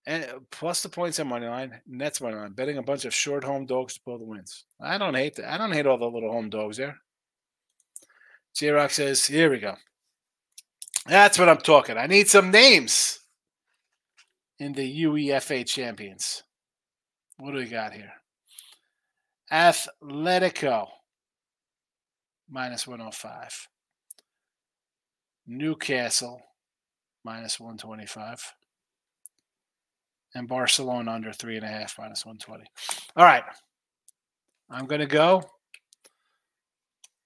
and 0.05 0.27
plus 0.51 0.83
the 0.83 0.89
points 0.89 1.21
on 1.21 1.29
money 1.29 1.47
line. 1.47 1.81
Nets 1.87 2.21
money 2.21 2.35
line. 2.35 2.55
Betting 2.55 2.79
a 2.79 2.83
bunch 2.83 3.05
of 3.05 3.15
short 3.15 3.45
home 3.45 3.67
dogs 3.67 3.95
to 3.95 4.01
pull 4.01 4.19
the 4.19 4.25
wins. 4.25 4.65
I 4.81 4.99
don't 4.99 5.15
hate 5.15 5.37
that. 5.37 5.49
I 5.49 5.57
don't 5.57 5.71
hate 5.71 5.87
all 5.87 5.97
the 5.97 6.07
little 6.07 6.33
home 6.33 6.51
dogs 6.51 6.79
there. 6.79 6.97
J 8.57 8.71
Rock 8.71 8.91
says, 8.91 9.25
here 9.27 9.49
we 9.49 9.61
go. 9.61 9.77
That's 11.07 11.39
what 11.39 11.49
I'm 11.49 11.59
talking. 11.59 11.97
I 11.97 12.09
need 12.09 12.27
some 12.27 12.51
names 12.51 13.21
in 14.59 14.73
the 14.73 15.05
UEFA 15.05 15.65
champions. 15.69 16.43
What 17.37 17.53
do 17.53 17.59
we 17.59 17.67
got 17.67 17.93
here? 17.93 18.13
Atletico 19.53 20.89
minus 22.51 22.89
105. 22.89 23.69
Newcastle 25.47 26.41
minus 27.25 27.59
125. 27.61 28.55
And 30.35 30.49
Barcelona 30.49 31.13
under 31.13 31.33
three 31.33 31.57
and 31.57 31.65
a 31.65 31.69
half 31.69 31.99
minus 31.99 32.27
120. 32.27 32.65
All 33.17 33.25
right. 33.25 33.45
I'm 34.71 34.87
going 34.87 35.01
to 35.01 35.07
go. 35.07 35.43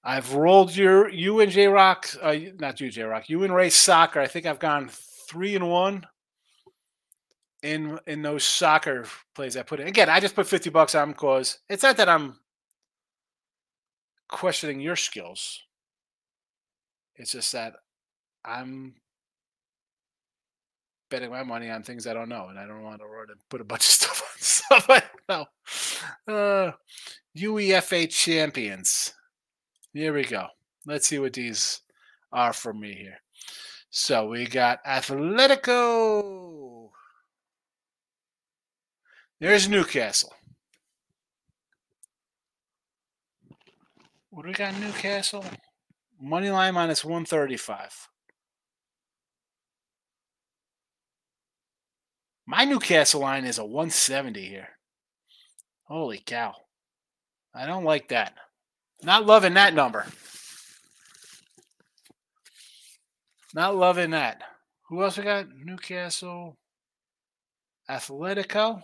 I've 0.03 0.35
rolled 0.35 0.75
your 0.75 1.11
you 1.11 1.41
and 1.41 1.53
J 1.53 1.67
Rock, 1.67 2.09
uh, 2.23 2.35
not 2.59 2.81
you 2.81 2.91
J 2.91 3.03
Rock, 3.03 3.29
you 3.29 3.43
and 3.45 3.55
Ray 3.55 3.69
Soccer. 3.69 4.21
I 4.21 4.27
think 4.27 4.47
I've 4.47 4.59
gone 4.59 4.89
three 5.29 5.55
and 5.55 5.69
one 5.69 6.07
in 7.63 7.99
in 8.07 8.23
those 8.23 8.45
soccer 8.45 9.05
plays 9.35 9.57
I 9.57 9.63
put 9.63 9.81
in. 9.81 9.89
Again, 9.89 10.09
I 10.09 10.21
just 10.21 10.35
put 10.35 10.47
fifty 10.47 10.71
bucks 10.71 10.95
on 10.95 11.11
because 11.11 11.59
it's 11.69 11.83
not 11.83 11.99
that 11.99 12.09
I'm 12.09 12.39
questioning 14.29 14.81
your 14.81 14.97
skills. 14.97 15.61
It's 17.17 17.33
just 17.33 17.53
that 17.53 17.75
I'm 18.45 18.95
betting 21.11 21.31
my 21.31 21.43
money 21.43 21.71
on 21.71 21.83
things 21.83 22.07
I 22.07 22.15
don't 22.15 22.29
know, 22.29 22.49
and 22.49 22.59
I 22.59 22.67
don't 22.67 22.83
want 22.83 23.01
to 23.01 23.35
put 23.49 23.61
a 23.61 23.65
bunch 23.65 23.83
of 23.83 23.87
stuff 23.87 24.23
on 24.23 24.41
stuff 24.41 24.87
I 24.89 25.03
don't 25.29 25.49
know. 26.29 26.35
Uh, 26.35 26.73
UEFA 27.37 28.09
champions. 28.09 29.13
Here 29.93 30.13
we 30.13 30.25
go. 30.25 30.47
Let's 30.87 31.09
see 31.09 31.19
what 31.19 31.33
these 31.33 31.81
are 32.33 32.53
for 32.53 32.73
me 32.73 32.95
here. 32.95 33.19
So 33.91 34.29
we 34.29 34.47
got 34.47 34.85
Atletico. 34.85 36.91
There's 39.41 39.69
Newcastle. 39.69 40.33
What 44.31 44.43
do 44.43 44.49
we 44.49 44.55
got 44.55 44.79
Newcastle? 44.79 45.45
Money 46.21 46.51
line 46.51 46.75
minus 46.75 47.05
135. 47.05 48.10
My 52.51 52.65
Newcastle 52.65 53.21
line 53.21 53.45
is 53.45 53.59
a 53.59 53.65
170 53.65 54.45
here. 54.45 54.71
Holy 55.85 56.19
cow. 56.19 56.53
I 57.55 57.65
don't 57.65 57.85
like 57.85 58.09
that. 58.09 58.35
Not 59.05 59.25
loving 59.25 59.55
that 59.55 59.73
number. 59.73 60.05
Not 63.55 63.77
loving 63.77 64.11
that. 64.11 64.43
Who 64.89 65.01
else 65.01 65.17
we 65.17 65.23
got? 65.23 65.47
Newcastle. 65.65 66.57
Atletico. 67.89 68.83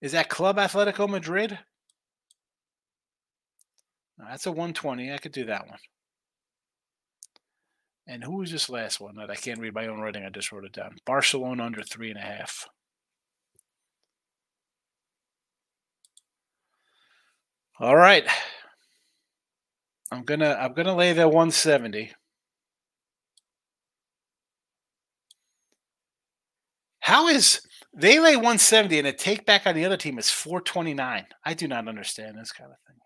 Is 0.00 0.10
that 0.10 0.28
Club 0.28 0.56
Atletico 0.56 1.08
Madrid? 1.08 1.56
that's 4.18 4.46
a 4.46 4.50
120. 4.50 5.12
I 5.12 5.18
could 5.18 5.30
do 5.30 5.44
that 5.44 5.68
one. 5.68 5.78
And 8.10 8.24
who 8.24 8.38
was 8.38 8.50
this 8.50 8.68
last 8.68 8.98
one 8.98 9.14
that 9.16 9.30
I 9.30 9.36
can't 9.36 9.60
read 9.60 9.72
my 9.72 9.86
own 9.86 10.00
writing? 10.00 10.24
I 10.24 10.30
just 10.30 10.50
wrote 10.50 10.64
it 10.64 10.72
down. 10.72 10.96
Barcelona 11.06 11.62
under 11.62 11.80
three 11.84 12.10
and 12.10 12.18
a 12.18 12.22
half. 12.22 12.66
All 17.78 17.94
right. 17.94 18.24
I'm 20.10 20.24
gonna 20.24 20.58
I'm 20.60 20.72
gonna 20.72 20.96
lay 20.96 21.12
the 21.12 21.28
170. 21.28 22.10
How 26.98 27.28
is 27.28 27.60
they 27.94 28.18
lay 28.18 28.34
170 28.34 28.98
and 28.98 29.06
a 29.06 29.12
take 29.12 29.46
back 29.46 29.68
on 29.68 29.76
the 29.76 29.84
other 29.84 29.96
team 29.96 30.18
is 30.18 30.30
429? 30.30 31.26
I 31.44 31.54
do 31.54 31.68
not 31.68 31.86
understand 31.86 32.36
this 32.36 32.50
kind 32.50 32.72
of 32.72 32.76
thing. 32.88 32.96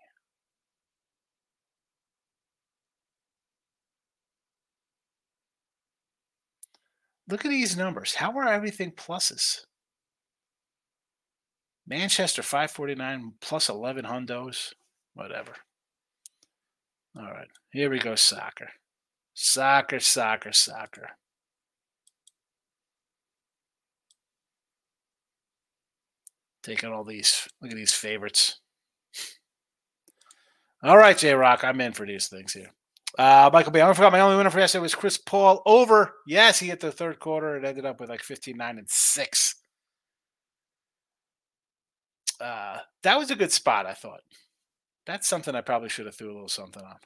Look 7.28 7.44
at 7.44 7.50
these 7.50 7.76
numbers. 7.76 8.14
How 8.14 8.36
are 8.38 8.48
everything 8.48 8.92
pluses? 8.92 9.64
Manchester 11.86 12.42
549 12.42 13.34
plus 13.40 13.68
11 13.68 14.04
hundos. 14.04 14.72
Whatever. 15.14 15.52
All 17.16 17.30
right. 17.30 17.48
Here 17.70 17.90
we 17.90 17.98
go. 17.98 18.14
Soccer. 18.14 18.70
Soccer, 19.34 20.00
soccer, 20.00 20.52
soccer. 20.52 21.10
Taking 26.62 26.90
all 26.90 27.04
these. 27.04 27.46
Look 27.60 27.70
at 27.70 27.76
these 27.76 27.92
favorites. 27.92 28.60
All 30.82 30.96
right, 30.96 31.16
J 31.16 31.34
Rock. 31.34 31.64
I'm 31.64 31.80
in 31.80 31.92
for 31.92 32.06
these 32.06 32.28
things 32.28 32.52
here. 32.52 32.70
Uh, 33.18 33.48
Michael 33.52 33.72
B. 33.72 33.80
I 33.80 33.92
forgot 33.92 34.12
my 34.12 34.20
only 34.20 34.36
winner 34.36 34.50
for 34.50 34.58
yesterday 34.58 34.82
was 34.82 34.94
Chris 34.94 35.18
Paul 35.18 35.62
over. 35.66 36.14
Yes, 36.26 36.58
he 36.58 36.66
hit 36.66 36.80
the 36.80 36.90
third 36.90 37.20
quarter. 37.20 37.56
It 37.56 37.64
ended 37.64 37.86
up 37.86 38.00
with 38.00 38.08
like 38.10 38.22
15, 38.22 38.56
9, 38.56 38.78
and 38.78 38.90
6. 38.90 39.54
Uh, 42.40 42.78
that 43.02 43.18
was 43.18 43.30
a 43.30 43.36
good 43.36 43.52
spot, 43.52 43.86
I 43.86 43.94
thought. 43.94 44.20
That's 45.06 45.28
something 45.28 45.54
I 45.54 45.60
probably 45.60 45.88
should 45.88 46.06
have 46.06 46.16
threw 46.16 46.32
a 46.32 46.34
little 46.34 46.48
something 46.48 46.82
on. 46.82 46.96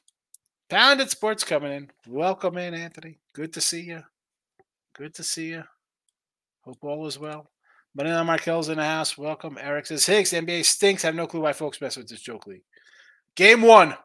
Pounded 0.69 1.09
Sports 1.09 1.43
coming 1.43 1.71
in. 1.71 1.89
Welcome 2.07 2.57
in, 2.57 2.73
Anthony. 2.73 3.19
Good 3.33 3.53
to 3.53 3.61
see 3.61 3.81
you. 3.81 4.01
Good 4.95 5.13
to 5.15 5.23
see 5.23 5.49
you. 5.49 5.63
Hope 6.61 6.77
all 6.81 7.05
is 7.07 7.19
well. 7.19 7.49
Moneyline 7.97 8.25
Markel's 8.25 8.69
in 8.69 8.77
the 8.77 8.83
house. 8.83 9.17
Welcome. 9.17 9.57
Eric 9.59 9.87
says, 9.87 10.05
Higgs, 10.05 10.31
NBA 10.31 10.65
stinks. 10.65 11.03
I 11.03 11.07
have 11.07 11.15
no 11.15 11.27
clue 11.27 11.41
why 11.41 11.53
folks 11.53 11.81
mess 11.81 11.97
with 11.97 12.07
this 12.07 12.21
joke 12.21 12.47
league. 12.47 12.63
Game 13.35 13.61
one. 13.61 13.95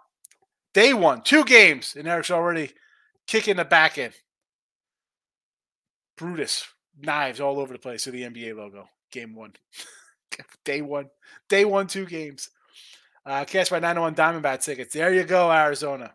Day 0.74 0.92
one, 0.92 1.22
two 1.22 1.44
games, 1.44 1.94
and 1.96 2.06
Eric's 2.08 2.30
already 2.30 2.72
kicking 3.26 3.56
the 3.56 3.64
back 3.64 3.96
end. 3.96 4.12
Brutus, 6.16 6.66
knives 7.00 7.40
all 7.40 7.58
over 7.58 7.72
the 7.72 7.78
place 7.78 8.06
with 8.06 8.14
the 8.14 8.22
NBA 8.22 8.56
logo. 8.56 8.88
Game 9.10 9.34
one. 9.34 9.52
Day 10.64 10.82
one. 10.82 11.10
Day 11.48 11.64
one, 11.64 11.86
two 11.86 12.06
games. 12.06 12.50
Uh, 13.24 13.44
cash 13.44 13.70
by 13.70 13.78
901 13.78 14.14
Diamondback 14.14 14.62
tickets. 14.62 14.92
There 14.92 15.14
you 15.14 15.24
go, 15.24 15.50
Arizona. 15.50 16.12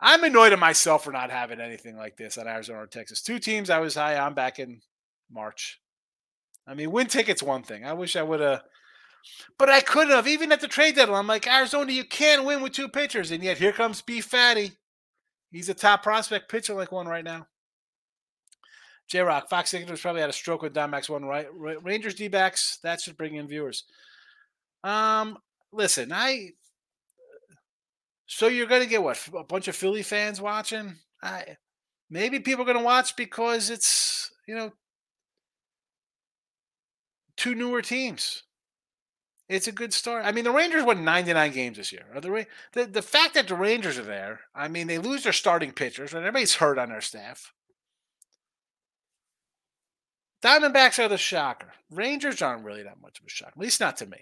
I'm 0.00 0.24
annoyed 0.24 0.52
at 0.52 0.58
myself 0.58 1.04
for 1.04 1.12
not 1.12 1.30
having 1.30 1.60
anything 1.60 1.96
like 1.96 2.16
this 2.16 2.36
on 2.36 2.46
Arizona 2.46 2.80
or 2.80 2.86
Texas. 2.86 3.22
Two 3.22 3.38
teams 3.38 3.70
I 3.70 3.78
was 3.78 3.94
high 3.94 4.18
on 4.18 4.34
back 4.34 4.58
in 4.58 4.80
March. 5.30 5.80
I 6.66 6.74
mean, 6.74 6.90
win 6.90 7.06
tickets 7.06 7.42
one 7.42 7.62
thing. 7.62 7.86
I 7.86 7.94
wish 7.94 8.16
I 8.16 8.22
would 8.22 8.40
have, 8.40 8.62
but 9.58 9.70
I 9.70 9.80
couldn't 9.80 10.14
have. 10.14 10.26
Even 10.26 10.52
at 10.52 10.60
the 10.60 10.68
trade 10.68 10.94
deadline, 10.94 11.20
I'm 11.20 11.26
like 11.26 11.46
Arizona, 11.46 11.92
you 11.92 12.04
can't 12.04 12.44
win 12.44 12.62
with 12.62 12.72
two 12.72 12.88
pitchers, 12.88 13.30
and 13.30 13.42
yet 13.42 13.58
here 13.58 13.72
comes 13.72 14.02
B 14.02 14.20
Fatty. 14.20 14.72
He's 15.50 15.68
a 15.68 15.74
top 15.74 16.02
prospect 16.02 16.50
pitcher 16.50 16.74
like 16.74 16.92
one 16.92 17.06
right 17.06 17.24
now. 17.24 17.46
J 19.08 19.20
Rock, 19.20 19.48
Fox 19.48 19.70
Signatures 19.70 20.00
probably 20.00 20.20
had 20.20 20.30
a 20.30 20.34
stroke 20.34 20.62
with 20.62 20.74
Diamondbacks 20.74 21.08
one 21.08 21.24
right. 21.24 21.46
Rangers 21.52 22.14
D 22.14 22.28
backs, 22.28 22.78
that 22.82 23.00
should 23.00 23.16
bring 23.16 23.36
in 23.36 23.46
viewers. 23.46 23.84
Um, 24.82 25.38
listen, 25.72 26.12
I 26.12 26.50
so 28.26 28.48
you're 28.48 28.66
gonna 28.66 28.86
get 28.86 29.02
what 29.02 29.18
a 29.36 29.44
bunch 29.44 29.68
of 29.68 29.76
Philly 29.76 30.02
fans 30.02 30.40
watching? 30.40 30.96
I 31.22 31.56
maybe 32.10 32.40
people 32.40 32.62
are 32.62 32.66
gonna 32.66 32.82
watch 32.82 33.16
because 33.16 33.70
it's 33.70 34.32
you 34.48 34.54
know 34.54 34.72
two 37.36 37.54
newer 37.54 37.82
teams. 37.82 38.42
It's 39.48 39.68
a 39.68 39.72
good 39.72 39.92
start. 39.92 40.24
I 40.26 40.32
mean, 40.32 40.44
the 40.44 40.50
Rangers 40.50 40.82
won 40.82 41.04
99 41.04 41.52
games 41.52 41.76
this 41.76 41.92
year. 41.92 42.04
The, 42.14 42.46
the 42.72 42.86
the 42.86 43.02
fact 43.02 43.34
that 43.34 43.46
the 43.46 43.54
Rangers 43.54 43.96
are 43.96 44.02
there? 44.02 44.40
I 44.54 44.66
mean, 44.66 44.88
they 44.88 44.98
lose 44.98 45.22
their 45.22 45.32
starting 45.32 45.70
pitchers, 45.70 46.12
and 46.12 46.20
everybody's 46.24 46.56
hurt 46.56 46.78
on 46.78 46.88
their 46.88 47.00
staff. 47.00 47.52
Diamondbacks 50.42 51.02
are 51.02 51.08
the 51.08 51.16
shocker. 51.16 51.72
Rangers 51.90 52.42
aren't 52.42 52.64
really 52.64 52.82
that 52.82 53.00
much 53.00 53.20
of 53.20 53.26
a 53.26 53.30
shock, 53.30 53.52
at 53.52 53.58
least 53.58 53.80
not 53.80 53.96
to 53.98 54.06
me. 54.06 54.18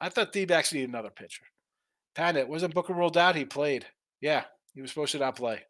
I 0.00 0.08
thought 0.08 0.32
D-backs 0.32 0.72
need 0.72 0.88
another 0.88 1.10
pitcher. 1.10 1.44
Panda, 2.14 2.46
wasn't 2.46 2.74
Booker 2.74 2.92
ruled 2.92 3.16
out? 3.16 3.36
He 3.36 3.44
played. 3.44 3.86
Yeah, 4.20 4.44
he 4.74 4.80
was 4.80 4.90
supposed 4.90 5.12
to 5.12 5.18
not 5.18 5.36
play. 5.36 5.62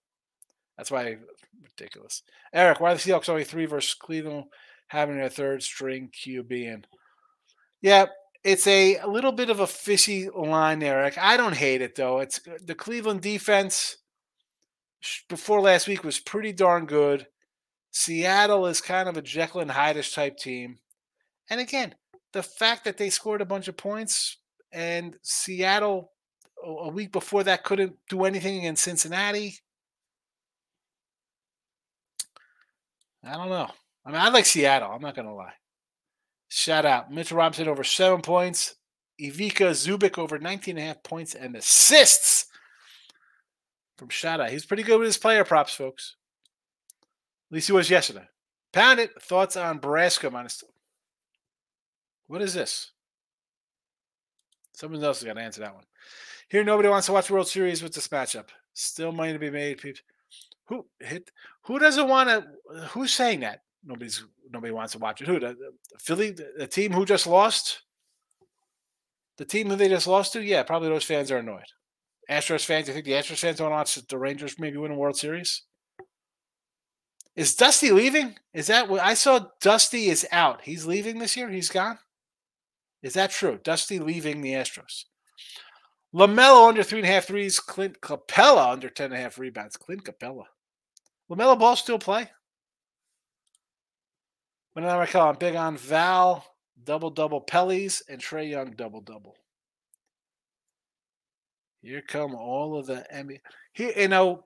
That's 0.76 0.90
why 0.90 1.18
ridiculous. 1.62 2.22
Eric, 2.52 2.80
why 2.80 2.92
are 2.92 2.94
the 2.94 3.00
Seahawks 3.00 3.28
only 3.28 3.44
three 3.44 3.66
versus 3.66 3.94
Cleveland 3.94 4.46
having 4.88 5.20
a 5.20 5.30
third 5.30 5.62
string 5.62 6.10
QB 6.12 6.50
in? 6.50 6.86
Yeah, 7.80 8.06
it's 8.44 8.66
a, 8.66 8.98
a 8.98 9.08
little 9.08 9.32
bit 9.32 9.48
of 9.48 9.60
a 9.60 9.66
fishy 9.66 10.28
line, 10.28 10.82
Eric. 10.82 11.16
I 11.18 11.36
don't 11.36 11.56
hate 11.56 11.80
it 11.80 11.96
though. 11.96 12.20
It's 12.20 12.40
uh, 12.46 12.58
the 12.62 12.74
Cleveland 12.74 13.22
defense 13.22 13.96
before 15.28 15.60
last 15.60 15.88
week 15.88 16.04
was 16.04 16.20
pretty 16.20 16.52
darn 16.52 16.84
good. 16.86 17.26
Seattle 17.90 18.66
is 18.66 18.80
kind 18.80 19.08
of 19.08 19.16
a 19.16 19.22
Jekyll 19.22 19.60
and 19.60 19.70
Hyde 19.70 20.02
type 20.04 20.36
team. 20.36 20.78
And 21.48 21.60
again, 21.60 21.94
the 22.32 22.42
fact 22.42 22.84
that 22.84 22.98
they 22.98 23.10
scored 23.10 23.40
a 23.40 23.46
bunch 23.46 23.68
of 23.68 23.76
points 23.76 24.38
and 24.72 25.16
Seattle 25.22 26.10
a 26.64 26.88
week 26.88 27.12
before 27.12 27.44
that 27.44 27.64
couldn't 27.64 27.96
do 28.08 28.24
anything 28.24 28.58
against 28.58 28.84
Cincinnati. 28.84 29.58
I 33.22 33.36
don't 33.36 33.48
know. 33.48 33.70
I 34.04 34.10
mean, 34.10 34.20
I 34.20 34.28
like 34.28 34.46
Seattle. 34.46 34.90
I'm 34.90 35.00
not 35.00 35.14
going 35.14 35.28
to 35.28 35.34
lie. 35.34 35.54
Shout 36.48 36.84
out. 36.86 37.10
Mitchell 37.10 37.38
Robinson 37.38 37.68
over 37.68 37.84
seven 37.84 38.22
points. 38.22 38.76
Ivica 39.18 39.70
Zubac 39.70 40.18
over 40.18 40.38
19 40.38 40.76
and 40.76 40.84
a 40.84 40.88
half 40.88 41.02
points 41.02 41.34
and 41.34 41.54
assists 41.54 42.46
from 43.96 44.08
shout 44.08 44.40
out. 44.40 44.50
He's 44.50 44.66
pretty 44.66 44.82
good 44.82 44.98
with 44.98 45.06
his 45.06 45.18
player 45.18 45.44
props, 45.44 45.74
folks. 45.74 46.16
At 47.50 47.54
least 47.54 47.68
he 47.68 47.72
was 47.72 47.90
yesterday. 47.90 48.26
Pound 48.72 48.98
it. 48.98 49.10
Thoughts 49.22 49.56
on 49.56 49.78
Brasco 49.78 50.32
minus. 50.32 50.64
What 52.26 52.42
is 52.42 52.54
this? 52.54 52.90
Someone 54.72 55.04
else 55.04 55.20
has 55.20 55.26
got 55.26 55.34
to 55.34 55.40
answer 55.40 55.60
that 55.60 55.74
one. 55.74 55.84
Here, 56.48 56.64
nobody 56.64 56.88
wants 56.88 57.06
to 57.06 57.12
watch 57.12 57.30
World 57.30 57.48
Series 57.48 57.82
with 57.82 57.94
this 57.94 58.08
matchup. 58.08 58.46
Still 58.72 59.12
money 59.12 59.32
to 59.32 59.38
be 59.38 59.50
made, 59.50 59.80
peeps. 59.80 60.02
Who 60.66 60.86
hit? 60.98 61.30
Who 61.62 61.78
doesn't 61.78 62.08
want 62.08 62.28
to? 62.28 62.46
Who's 62.88 63.12
saying 63.12 63.40
that? 63.40 63.60
Nobody's. 63.84 64.24
Nobody 64.50 64.72
wants 64.72 64.92
to 64.92 64.98
watch 64.98 65.20
it. 65.20 65.26
Who? 65.26 65.38
The, 65.38 65.54
the 65.54 65.98
Philly, 65.98 66.30
the, 66.30 66.52
the 66.58 66.66
team 66.66 66.92
who 66.92 67.04
just 67.04 67.26
lost. 67.26 67.82
The 69.36 69.44
team 69.44 69.68
who 69.68 69.76
they 69.76 69.88
just 69.88 70.06
lost 70.06 70.32
to. 70.32 70.42
Yeah, 70.42 70.62
probably 70.62 70.88
those 70.88 71.04
fans 71.04 71.30
are 71.30 71.38
annoyed. 71.38 71.64
Astros 72.30 72.64
fans. 72.64 72.88
you 72.88 72.94
think 72.94 73.04
the 73.04 73.12
Astros 73.12 73.40
fans 73.40 73.58
don't 73.58 73.70
watch 73.70 73.94
the 73.94 74.18
Rangers 74.18 74.58
maybe 74.58 74.76
win 74.76 74.92
a 74.92 74.96
World 74.96 75.16
Series. 75.16 75.62
Is 77.36 77.54
Dusty 77.54 77.90
leaving? 77.90 78.36
Is 78.52 78.68
that 78.68 78.88
what 78.88 79.00
I 79.00 79.14
saw? 79.14 79.46
Dusty 79.60 80.06
is 80.06 80.26
out. 80.30 80.62
He's 80.62 80.86
leaving 80.86 81.18
this 81.18 81.36
year. 81.36 81.50
He's 81.50 81.68
gone. 81.68 81.98
Is 83.02 83.14
that 83.14 83.30
true? 83.30 83.58
Dusty 83.62 83.98
leaving 83.98 84.40
the 84.40 84.52
Astros. 84.52 85.04
LaMelo 86.14 86.68
under 86.68 86.84
three 86.84 87.00
and 87.00 87.08
a 87.08 87.10
half 87.10 87.26
threes. 87.26 87.58
Clint 87.58 88.00
Capela 88.00 88.72
under 88.72 88.88
ten 88.88 89.06
and 89.06 89.14
a 89.14 89.18
half 89.18 89.38
rebounds. 89.38 89.76
Clint 89.76 90.04
Capela. 90.04 90.44
LaMelo 91.28 91.58
Ball 91.58 91.74
still 91.74 91.98
play? 91.98 92.30
When 94.74 94.84
I 94.84 94.96
recall, 94.98 95.30
I'm 95.30 95.36
big 95.36 95.54
on 95.54 95.76
Val, 95.76 96.44
double 96.82 97.10
double 97.10 97.40
Pellies, 97.40 98.02
and 98.08 98.20
Trae 98.20 98.50
Young 98.50 98.72
double 98.72 99.00
double. 99.00 99.36
Here 101.80 102.02
come 102.02 102.34
all 102.34 102.78
of 102.78 102.86
the 102.86 103.06
NBA. 103.14 103.40
Here, 103.72 103.92
you 103.96 104.08
know, 104.08 104.44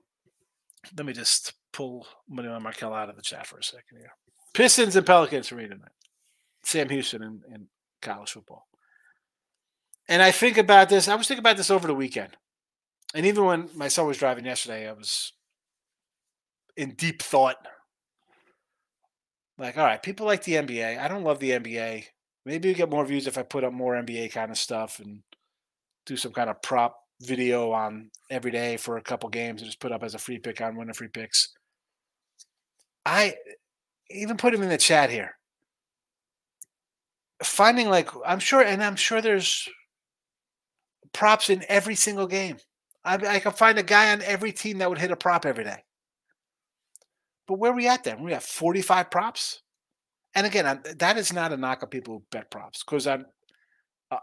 let 0.95 1.05
me 1.05 1.13
just 1.13 1.53
pull 1.73 2.05
Manuel 2.27 2.59
Markel 2.59 2.93
out 2.93 3.09
of 3.09 3.15
the 3.15 3.21
chat 3.21 3.47
for 3.47 3.57
a 3.57 3.63
second 3.63 3.97
here. 3.97 4.11
Pistons 4.53 4.95
and 4.95 5.05
Pelicans 5.05 5.47
for 5.47 5.55
me. 5.55 5.67
Sam 6.63 6.89
Houston 6.89 7.23
in, 7.23 7.41
in 7.53 7.67
college 8.01 8.31
football. 8.31 8.67
And 10.07 10.21
I 10.21 10.31
think 10.31 10.57
about 10.57 10.89
this. 10.89 11.07
I 11.07 11.15
was 11.15 11.27
thinking 11.27 11.43
about 11.43 11.57
this 11.57 11.71
over 11.71 11.87
the 11.87 11.93
weekend. 11.93 12.35
And 13.15 13.25
even 13.25 13.45
when 13.45 13.69
my 13.73 13.87
son 13.87 14.05
was 14.05 14.17
driving 14.17 14.45
yesterday, 14.45 14.87
I 14.87 14.93
was 14.93 15.33
in 16.75 16.95
deep 16.95 17.21
thought. 17.21 17.57
Like, 19.59 19.77
all 19.77 19.85
right, 19.85 20.01
people 20.01 20.25
like 20.25 20.43
the 20.43 20.53
NBA. 20.53 20.97
I 20.97 21.07
don't 21.09 21.25
love 21.25 21.39
the 21.39 21.51
NBA. 21.51 22.05
Maybe 22.45 22.69
you 22.69 22.73
get 22.73 22.89
more 22.89 23.05
views 23.05 23.27
if 23.27 23.37
I 23.37 23.43
put 23.43 23.65
up 23.65 23.73
more 23.73 23.93
NBA 23.93 24.31
kind 24.31 24.51
of 24.51 24.57
stuff 24.57 24.99
and 24.99 25.21
do 26.05 26.15
some 26.15 26.31
kind 26.31 26.49
of 26.49 26.61
prop 26.61 26.97
video 27.21 27.71
on 27.71 28.09
every 28.31 28.51
day 28.51 28.77
for 28.77 28.97
a 28.97 29.01
couple 29.01 29.29
games 29.29 29.61
and 29.61 29.69
just 29.69 29.81
put 29.81 29.91
up 29.91 30.01
as 30.01 30.15
a 30.15 30.17
free 30.17 30.39
pick 30.39 30.61
on 30.61 30.77
Winning 30.77 30.93
Free 30.93 31.09
Picks. 31.09 31.49
I 33.05 33.35
even 34.09 34.37
put 34.37 34.53
him 34.53 34.63
in 34.63 34.69
the 34.69 34.77
chat 34.77 35.09
here. 35.09 35.35
Finding 37.43 37.89
like 37.89 38.09
I'm 38.25 38.39
sure, 38.39 38.61
and 38.61 38.81
I'm 38.81 38.95
sure 38.95 39.21
there's 39.21 39.67
props 41.13 41.49
in 41.49 41.65
every 41.67 41.95
single 41.95 42.27
game. 42.27 42.57
I, 43.03 43.15
I 43.15 43.39
can 43.39 43.51
find 43.51 43.77
a 43.77 43.83
guy 43.83 44.11
on 44.13 44.21
every 44.21 44.53
team 44.53 44.77
that 44.77 44.89
would 44.89 44.99
hit 44.99 45.11
a 45.11 45.15
prop 45.15 45.45
every 45.45 45.65
day. 45.65 45.83
But 47.49 47.57
where 47.57 47.71
are 47.71 47.75
we 47.75 47.87
at 47.87 48.03
then? 48.03 48.21
We 48.21 48.31
have 48.31 48.43
45 48.43 49.09
props. 49.09 49.63
And 50.35 50.45
again, 50.45 50.67
I'm, 50.67 50.83
that 50.99 51.17
is 51.17 51.33
not 51.33 51.51
a 51.51 51.57
knock 51.57 51.81
on 51.81 51.89
people 51.89 52.13
who 52.13 52.23
bet 52.29 52.51
props 52.51 52.83
because 52.83 53.07
I'm 53.07 53.25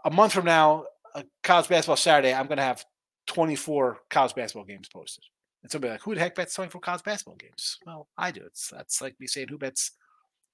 a 0.05 0.09
month 0.09 0.31
from 0.31 0.45
now, 0.45 0.85
a 1.13 1.25
college 1.43 1.67
basketball 1.67 1.97
Saturday, 1.97 2.33
I'm 2.33 2.47
going 2.47 2.57
to 2.57 2.63
have 2.63 2.85
24 3.27 3.97
college 4.09 4.33
basketball 4.33 4.63
games 4.63 4.87
posted. 4.87 5.25
And 5.61 5.69
somebody 5.69 5.91
like, 5.91 6.01
who 6.03 6.15
the 6.15 6.21
heck 6.21 6.35
bets 6.35 6.55
24 6.55 6.79
college 6.79 7.03
basketball 7.03 7.35
games? 7.35 7.77
Well, 7.85 8.07
I 8.17 8.31
do. 8.31 8.43
It's 8.45 8.69
that's 8.69 9.01
like 9.01 9.19
me 9.19 9.27
saying 9.27 9.49
who 9.49 9.57
bets 9.57 9.91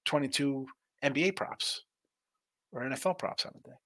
22 0.06 0.66
NBA 1.04 1.36
props 1.36 1.82
or 2.72 2.82
NFL 2.82 3.20
props 3.20 3.46
on 3.46 3.52
a 3.54 3.68
day. 3.68 3.76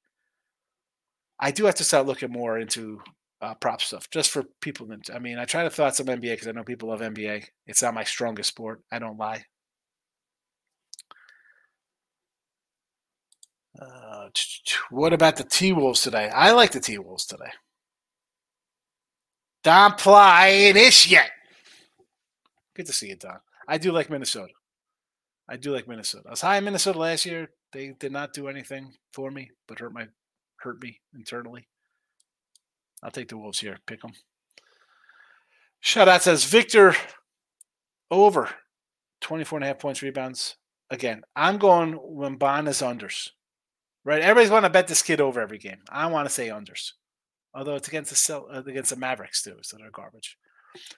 I 1.38 1.51
do 1.51 1.66
have 1.66 1.74
to 1.74 1.85
start 1.85 2.07
looking 2.07 2.33
more 2.33 2.59
into 2.59 3.03
uh, 3.40 3.55
prop 3.55 3.81
stuff 3.81 4.11
just 4.11 4.31
for 4.31 4.44
people. 4.61 4.88
I 5.12 5.18
mean, 5.18 5.38
I 5.38 5.44
try 5.44 5.62
to 5.62 5.70
throw 5.70 5.87
out 5.87 5.96
some 5.96 6.07
NBA 6.07 6.33
because 6.33 6.48
I 6.48 6.53
know 6.53 6.64
people 6.64 6.88
love 6.88 7.01
NBA. 7.01 7.44
It's 7.66 7.83
not 7.83 7.94
my 7.94 8.05
strongest 8.05 8.48
sport. 8.48 8.83
I 8.90 8.98
don't 8.98 9.18
lie. 9.18 9.44
Uh, 13.81 14.29
what 14.90 15.12
about 15.12 15.37
the 15.37 15.44
T 15.44 15.72
Wolves 15.72 16.03
today? 16.03 16.29
I 16.35 16.51
like 16.53 16.72
the 16.72 16.81
T 16.81 16.98
Wolves 16.98 17.27
today. 17.27 17.51
Don 19.62 19.92
playing 19.92 20.77
ish 20.77 21.11
yet. 21.11 21.31
Good 22.74 22.87
to 22.87 22.92
see 22.92 23.09
you, 23.09 23.16
Don. 23.16 23.38
I 23.68 23.79
do 23.79 23.92
like 23.92 24.11
Minnesota. 24.11 24.53
I 25.48 25.57
do 25.57 25.72
like 25.72 25.88
Minnesota. 25.88 26.24
I 26.27 26.31
was 26.31 26.40
high 26.40 26.59
in 26.59 26.64
Minnesota 26.64 26.98
last 26.98 27.24
year. 27.24 27.51
They 27.72 27.94
did 27.98 28.12
not 28.12 28.33
do 28.33 28.48
anything 28.48 28.92
for 29.12 29.31
me, 29.31 29.51
but 29.66 29.79
hurt 29.79 29.92
my 29.92 30.09
hurt 30.61 30.83
me 30.83 31.01
internally. 31.14 31.68
I'll 33.03 33.11
take 33.11 33.29
the 33.29 33.37
Wolves 33.37 33.61
here. 33.61 33.79
Pick 33.87 34.03
them. 34.03 34.13
Shout 35.81 36.09
out 36.09 36.23
says 36.23 36.45
Victor 36.45 36.95
over 38.11 38.49
24 39.21 39.59
and 39.59 39.65
a 39.65 39.69
half 39.69 39.79
points 39.79 40.03
rebounds. 40.03 40.57
Again, 40.91 41.23
I'm 41.37 41.59
going 41.59 41.95
Wembanyama's 41.95 42.83
unders. 42.83 43.31
Right? 44.05 44.23
Everybody's 44.23 44.51
going 44.51 44.63
to 44.63 44.71
bet 44.71 44.89
this 44.89 45.03
kid 45.03 45.21
over 45.21 45.41
every 45.41 45.59
game. 45.59 45.83
I 45.91 46.07
want 46.07 46.27
to 46.27 46.35
say 46.35 46.49
unders. 46.49 46.93
Although 47.55 47.77
it's 47.77 47.89
against 47.89 48.11
the 48.11 48.41
uh, 48.41 48.63
against 48.67 48.91
the 48.91 48.97
Mavericks 48.97 49.43
too, 49.43 49.57
so 49.63 49.77
they're 49.77 49.91
garbage. 49.91 50.37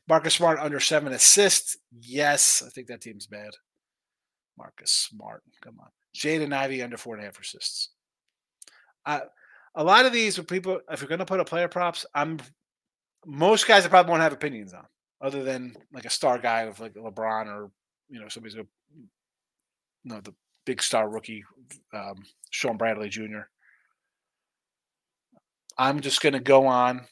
Marcus 0.08 0.34
Smart 0.34 0.58
under 0.58 0.80
seven 0.80 1.12
assists. 1.12 1.76
Yes, 1.90 2.62
I 2.64 2.70
think 2.70 2.88
that 2.88 3.00
team's 3.00 3.26
bad. 3.26 3.50
Marcus 4.58 4.90
Smart, 4.90 5.42
come 5.62 5.78
on. 5.80 5.88
Jaden 6.14 6.52
Ivey 6.52 6.82
under 6.82 6.96
four 6.96 7.14
and 7.14 7.22
a 7.22 7.26
half 7.26 7.40
assists. 7.40 7.90
Uh, 9.06 9.20
a 9.74 9.84
lot 9.84 10.06
of 10.06 10.12
these, 10.12 10.38
people, 10.40 10.80
if 10.90 11.00
you're 11.00 11.08
going 11.08 11.20
to 11.20 11.24
put 11.24 11.40
a 11.40 11.44
player 11.44 11.68
props, 11.68 12.04
I'm 12.14 12.38
most 13.26 13.66
guys 13.66 13.84
I 13.84 13.88
probably 13.88 14.10
won't 14.10 14.22
have 14.22 14.32
opinions 14.32 14.72
on, 14.72 14.86
other 15.20 15.42
than 15.42 15.74
like 15.92 16.04
a 16.04 16.10
star 16.10 16.38
guy 16.38 16.62
of 16.62 16.80
like 16.80 16.94
LeBron 16.94 17.46
or 17.46 17.70
you 18.08 18.20
know 18.20 18.28
somebody's 18.28 18.56
a 18.56 18.66
you 18.94 19.06
know 20.04 20.20
the 20.20 20.34
big 20.64 20.82
star 20.82 21.08
rookie, 21.08 21.44
um, 21.92 22.24
Shawn 22.50 22.76
Bradley 22.76 23.08
Jr. 23.08 23.42
I'm 25.78 26.00
just 26.00 26.20
going 26.20 26.32
to 26.32 26.40
go 26.40 26.66
on 26.66 27.06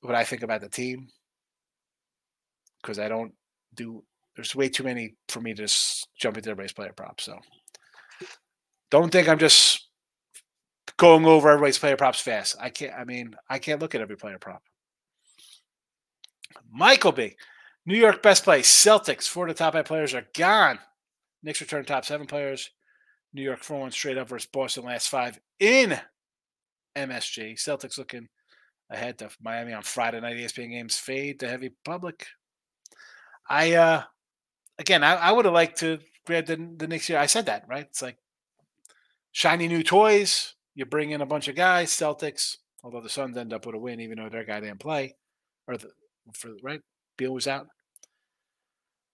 what 0.00 0.14
I 0.14 0.24
think 0.24 0.42
about 0.42 0.60
the 0.60 0.68
team 0.68 1.08
because 2.82 2.98
I 2.98 3.08
don't 3.08 3.32
do. 3.74 4.04
There's 4.36 4.54
way 4.54 4.68
too 4.68 4.84
many 4.84 5.14
for 5.28 5.40
me 5.40 5.54
to 5.54 5.62
just 5.62 6.08
jump 6.18 6.36
into 6.36 6.50
everybody's 6.50 6.72
player 6.72 6.92
props. 6.92 7.24
So 7.24 7.38
don't 8.90 9.10
think 9.10 9.28
I'm 9.28 9.38
just 9.38 9.87
going 10.98 11.24
over 11.24 11.48
everybody's 11.48 11.78
player 11.78 11.96
props 11.96 12.20
fast. 12.20 12.56
I 12.60 12.68
can't. 12.68 12.92
I 12.92 13.04
mean, 13.04 13.34
I 13.48 13.58
can't 13.58 13.80
look 13.80 13.94
at 13.94 14.02
every 14.02 14.16
player 14.16 14.38
prop. 14.38 14.62
Michael 16.70 17.12
B. 17.12 17.36
New 17.86 17.96
York 17.96 18.22
best 18.22 18.44
play. 18.44 18.60
Celtics. 18.60 19.26
Four 19.26 19.48
of 19.48 19.56
the 19.56 19.58
top 19.58 19.72
five 19.72 19.86
players 19.86 20.12
are 20.12 20.26
gone. 20.36 20.78
Knicks 21.42 21.60
return 21.60 21.84
top 21.84 22.04
seven 22.04 22.26
players. 22.26 22.70
New 23.32 23.42
York 23.42 23.62
4 23.62 23.80
1 23.80 23.90
straight 23.90 24.18
up 24.18 24.28
versus 24.28 24.48
Boston 24.50 24.84
last 24.84 25.08
five 25.08 25.38
in 25.60 25.98
MSG. 26.96 27.54
Celtics 27.54 27.98
looking 27.98 28.28
ahead 28.90 29.18
to 29.18 29.30
Miami 29.40 29.72
on 29.72 29.82
Friday 29.82 30.20
night. 30.20 30.36
ESPN 30.36 30.70
games 30.70 30.96
fade 30.96 31.40
to 31.40 31.48
heavy 31.48 31.70
public. 31.84 32.26
I, 33.48 33.74
uh, 33.74 34.02
again, 34.78 35.04
I, 35.04 35.14
I 35.14 35.32
would 35.32 35.44
have 35.44 35.54
liked 35.54 35.78
to 35.80 35.98
grab 36.26 36.46
the, 36.46 36.56
the 36.76 36.88
next 36.88 37.08
year. 37.08 37.18
I 37.18 37.26
said 37.26 37.46
that, 37.46 37.64
right? 37.68 37.86
It's 37.88 38.02
like 38.02 38.16
shiny 39.32 39.68
new 39.68 39.82
toys. 39.82 40.54
You 40.78 40.86
bring 40.86 41.10
in 41.10 41.22
a 41.22 41.26
bunch 41.26 41.48
of 41.48 41.56
guys, 41.56 41.90
Celtics, 41.90 42.58
although 42.84 43.00
the 43.00 43.08
Suns 43.08 43.36
end 43.36 43.52
up 43.52 43.66
with 43.66 43.74
a 43.74 43.78
win, 43.80 43.98
even 43.98 44.18
though 44.18 44.28
their 44.28 44.44
guy 44.44 44.60
didn't 44.60 44.78
play. 44.78 45.16
Or, 45.66 45.76
the, 45.76 45.90
for 46.32 46.52
right? 46.62 46.80
Beal 47.16 47.34
was 47.34 47.48
out. 47.48 47.66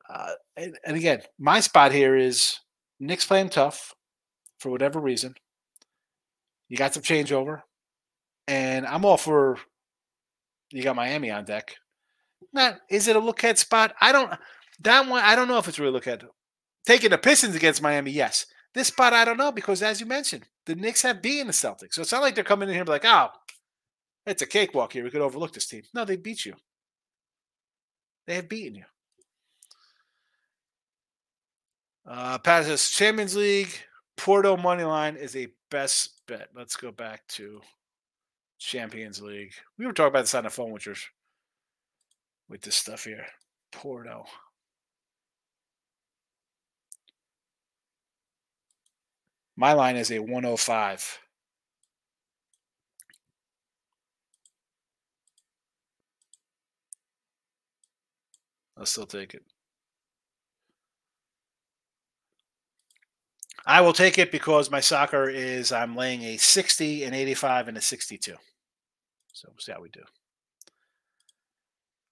Uh, 0.06 0.32
and, 0.58 0.76
and 0.84 0.94
again, 0.94 1.22
my 1.38 1.60
spot 1.60 1.90
here 1.90 2.18
is 2.18 2.58
Knicks 3.00 3.24
playing 3.24 3.48
tough 3.48 3.94
for 4.58 4.68
whatever 4.68 5.00
reason. 5.00 5.32
You 6.68 6.76
got 6.76 6.92
some 6.92 7.02
changeover, 7.02 7.62
and 8.46 8.84
I'm 8.86 9.06
all 9.06 9.16
for. 9.16 9.56
You 10.70 10.82
got 10.82 10.96
Miami 10.96 11.30
on 11.30 11.46
deck. 11.46 11.76
Not 12.52 12.76
is 12.90 13.08
it 13.08 13.16
a 13.16 13.20
look 13.20 13.42
ahead 13.42 13.56
spot? 13.56 13.94
I 14.02 14.12
don't. 14.12 14.30
That 14.80 15.08
one 15.08 15.24
I 15.24 15.34
don't 15.34 15.48
know 15.48 15.56
if 15.56 15.66
it's 15.66 15.78
really 15.78 15.92
look 15.92 16.06
ahead. 16.06 16.24
Taking 16.86 17.08
the 17.08 17.16
Pistons 17.16 17.56
against 17.56 17.80
Miami, 17.80 18.10
yes. 18.10 18.44
This 18.74 18.88
spot 18.88 19.12
I 19.12 19.24
don't 19.24 19.36
know 19.36 19.52
because 19.52 19.82
as 19.82 20.00
you 20.00 20.06
mentioned, 20.06 20.44
the 20.66 20.74
Knicks 20.74 21.02
have 21.02 21.22
beaten 21.22 21.46
the 21.46 21.52
Celtics, 21.52 21.94
so 21.94 22.02
it's 22.02 22.12
not 22.12 22.22
like 22.22 22.34
they're 22.34 22.44
coming 22.44 22.68
in 22.68 22.74
here 22.74 22.84
like, 22.84 23.04
oh, 23.04 23.28
it's 24.26 24.42
a 24.42 24.46
cakewalk 24.46 24.92
here. 24.92 25.04
We 25.04 25.10
could 25.10 25.20
overlook 25.20 25.52
this 25.52 25.66
team. 25.66 25.82
No, 25.94 26.04
they 26.04 26.16
beat 26.16 26.44
you. 26.44 26.54
They 28.26 28.34
have 28.36 28.48
beaten 28.48 28.76
you. 28.76 28.84
Uh, 32.06 32.38
Pat 32.38 32.66
Champions 32.78 33.36
League 33.36 33.70
Porto 34.16 34.56
money 34.56 34.84
line 34.84 35.16
is 35.16 35.36
a 35.36 35.48
best 35.70 36.20
bet. 36.26 36.48
Let's 36.54 36.76
go 36.76 36.90
back 36.92 37.26
to 37.28 37.60
Champions 38.58 39.20
League. 39.20 39.52
We 39.78 39.86
were 39.86 39.92
talking 39.92 40.08
about 40.08 40.22
this 40.22 40.34
on 40.34 40.44
the 40.44 40.50
phone 40.50 40.70
with 40.70 40.86
yours 40.86 41.04
with 42.48 42.62
this 42.62 42.76
stuff 42.76 43.04
here. 43.04 43.26
Porto. 43.72 44.24
My 49.56 49.72
line 49.72 49.96
is 49.96 50.10
a 50.10 50.18
105. 50.18 51.18
I'll 58.76 58.86
still 58.86 59.06
take 59.06 59.34
it. 59.34 59.42
I 63.66 63.80
will 63.80 63.92
take 63.92 64.18
it 64.18 64.30
because 64.30 64.70
my 64.70 64.80
soccer 64.80 65.28
is 65.28 65.72
I'm 65.72 65.96
laying 65.96 66.22
a 66.22 66.36
60, 66.36 67.04
an 67.04 67.14
85, 67.14 67.68
and 67.68 67.78
a 67.78 67.80
62. 67.80 68.34
So 69.32 69.48
we'll 69.48 69.58
see 69.58 69.72
how 69.72 69.80
we 69.80 69.88
do. 69.88 70.02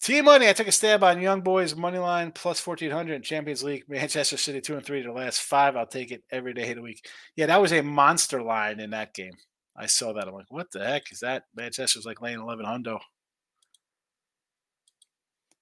Team 0.03 0.25
money. 0.25 0.49
I 0.49 0.53
took 0.53 0.67
a 0.67 0.73
stab 0.73 1.05
on 1.05 1.21
Young 1.21 1.43
Boys 1.43 1.77
money 1.77 1.99
line 1.99 2.33
plus 2.33 2.67
1400 2.67 3.23
Champions 3.23 3.63
League. 3.63 3.85
Manchester 3.89 4.37
City 4.37 4.61
two 4.61 4.75
and 4.75 4.85
three 4.85 5.01
to 5.01 5.09
the 5.09 5.15
last 5.15 5.43
five. 5.43 5.77
I'll 5.77 5.87
take 5.87 6.11
it 6.11 6.25
every 6.33 6.53
day 6.53 6.71
of 6.71 6.77
the 6.77 6.83
week. 6.83 7.09
Yeah, 7.37 7.47
that 7.47 7.63
was 7.63 7.73
a 7.73 7.83
monster 7.83 8.43
line 8.43 8.81
in 8.81 8.91
that 8.91 9.15
game. 9.15 9.35
I 9.77 9.87
saw 9.87 10.13
that. 10.13 10.27
I'm 10.27 10.35
like, 10.35 10.51
what 10.51 10.73
the 10.73 10.85
heck 10.85 11.13
is 11.13 11.21
that? 11.21 11.45
Manchester's 11.55 12.05
like 12.05 12.21
laying 12.21 12.41
11 12.41 12.67
hundo. 12.67 12.99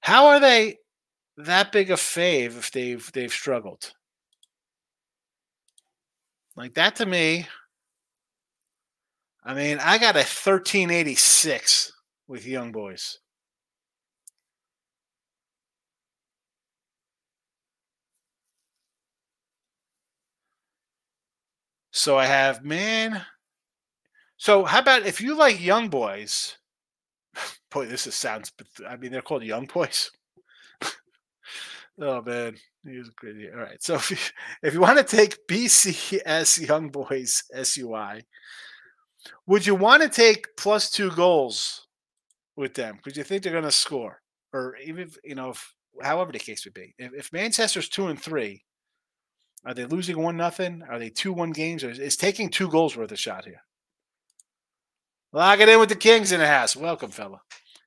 How 0.01 0.29
are 0.29 0.41
they 0.41 0.79
that 1.37 1.71
big 1.71 1.91
a 1.91 1.95
fave 1.95 2.57
if 2.57 2.71
they've 2.71 3.13
they've 3.13 3.31
struggled? 3.31 3.93
Like 6.57 6.75
that 6.75 6.97
to 6.97 7.07
me. 7.07 7.47
I 9.45 9.53
mean, 9.53 9.79
I 9.81 9.99
got 9.99 10.17
a 10.17 10.21
1386 10.21 11.93
with 12.27 12.47
Young 12.47 12.73
Boys. 12.73 13.20
So 22.01 22.17
I 22.17 22.25
have 22.25 22.65
man. 22.65 23.21
So 24.39 24.65
how 24.65 24.79
about 24.79 25.05
if 25.05 25.21
you 25.21 25.35
like 25.35 25.61
Young 25.61 25.91
Boys? 25.91 26.57
Boy, 27.71 27.85
this 27.85 28.07
is 28.07 28.15
sounds. 28.15 28.51
I 28.89 28.97
mean, 28.97 29.13
they're 29.13 29.21
called 29.21 29.45
Young 29.45 29.67
Boys. 29.67 30.11
oh 32.01 32.23
man, 32.23 32.57
he 32.87 33.03
great. 33.17 33.53
All 33.53 33.61
right. 33.61 33.83
So 33.83 33.95
if 33.97 34.11
you, 34.11 34.17
if 34.63 34.73
you 34.73 34.81
want 34.81 34.97
to 34.97 35.05
take 35.05 35.47
BCS 35.47 36.67
Young 36.67 36.89
Boys 36.89 37.43
SUI, 37.63 38.23
would 39.47 39.67
you 39.67 39.75
want 39.75 40.03
to 40.03 40.09
take 40.09 40.47
plus 40.57 40.91
two 40.91 41.11
goals 41.11 41.87
with 42.57 42.73
them? 42.73 42.97
Because 42.97 43.19
you 43.19 43.25
think 43.25 43.43
they're 43.43 43.53
going 43.53 43.65
to 43.65 43.71
score, 43.71 44.23
or 44.55 44.75
even 44.83 45.11
you 45.23 45.35
know, 45.35 45.51
if, 45.51 45.75
however 46.01 46.33
the 46.33 46.39
case 46.39 46.65
would 46.65 46.73
be. 46.73 46.95
If, 46.97 47.13
if 47.13 47.33
Manchester's 47.35 47.91
two 47.91 48.07
and 48.07 48.19
three, 48.19 48.65
are 49.65 49.75
they 49.75 49.85
losing 49.85 50.23
one 50.23 50.37
nothing? 50.37 50.83
Are 50.89 50.99
they 50.99 51.11
two 51.11 51.33
one 51.33 51.51
games? 51.51 51.85
Or 51.85 51.91
is, 51.91 51.99
is 51.99 52.17
taking 52.17 52.49
two 52.49 52.69
goals 52.69 52.97
worth 52.97 53.13
a 53.13 53.17
shot 53.17 53.45
here? 53.45 53.63
Lock 55.33 55.61
it 55.61 55.69
in 55.69 55.79
with 55.79 55.91
the 55.91 55.97
Kings 55.97 56.33
in 56.33 56.41
the 56.41 56.47
house. 56.47 56.75
Welcome, 56.75 57.11
fella. 57.11 57.41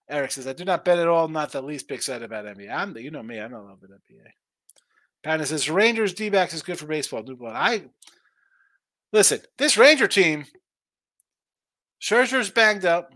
Eric 0.09 0.31
says, 0.31 0.47
I 0.47 0.53
do 0.53 0.65
not 0.65 0.85
bet 0.85 0.99
at 0.99 1.07
all, 1.07 1.27
not 1.27 1.51
the 1.51 1.61
least 1.61 1.87
bit 1.87 1.95
excited 1.95 2.23
about 2.23 2.45
NBA. 2.45 2.73
I'm 2.73 2.93
the, 2.93 3.01
you 3.01 3.11
know 3.11 3.23
me, 3.23 3.39
I'm 3.39 3.53
a 3.53 3.57
not 3.57 3.65
loving 3.65 3.89
NBA. 3.89 4.27
Patton 5.23 5.45
says 5.45 5.69
Rangers 5.69 6.13
D 6.13 6.29
backs 6.29 6.53
is 6.53 6.61
good 6.61 6.77
for 6.77 6.85
baseball. 6.85 7.23
New 7.23 7.35
blood. 7.35 7.55
I 7.55 7.85
listen, 9.11 9.39
this 9.57 9.77
Ranger 9.77 10.07
team, 10.07 10.45
Scherzer's 12.01 12.51
banged 12.51 12.85
up. 12.85 13.13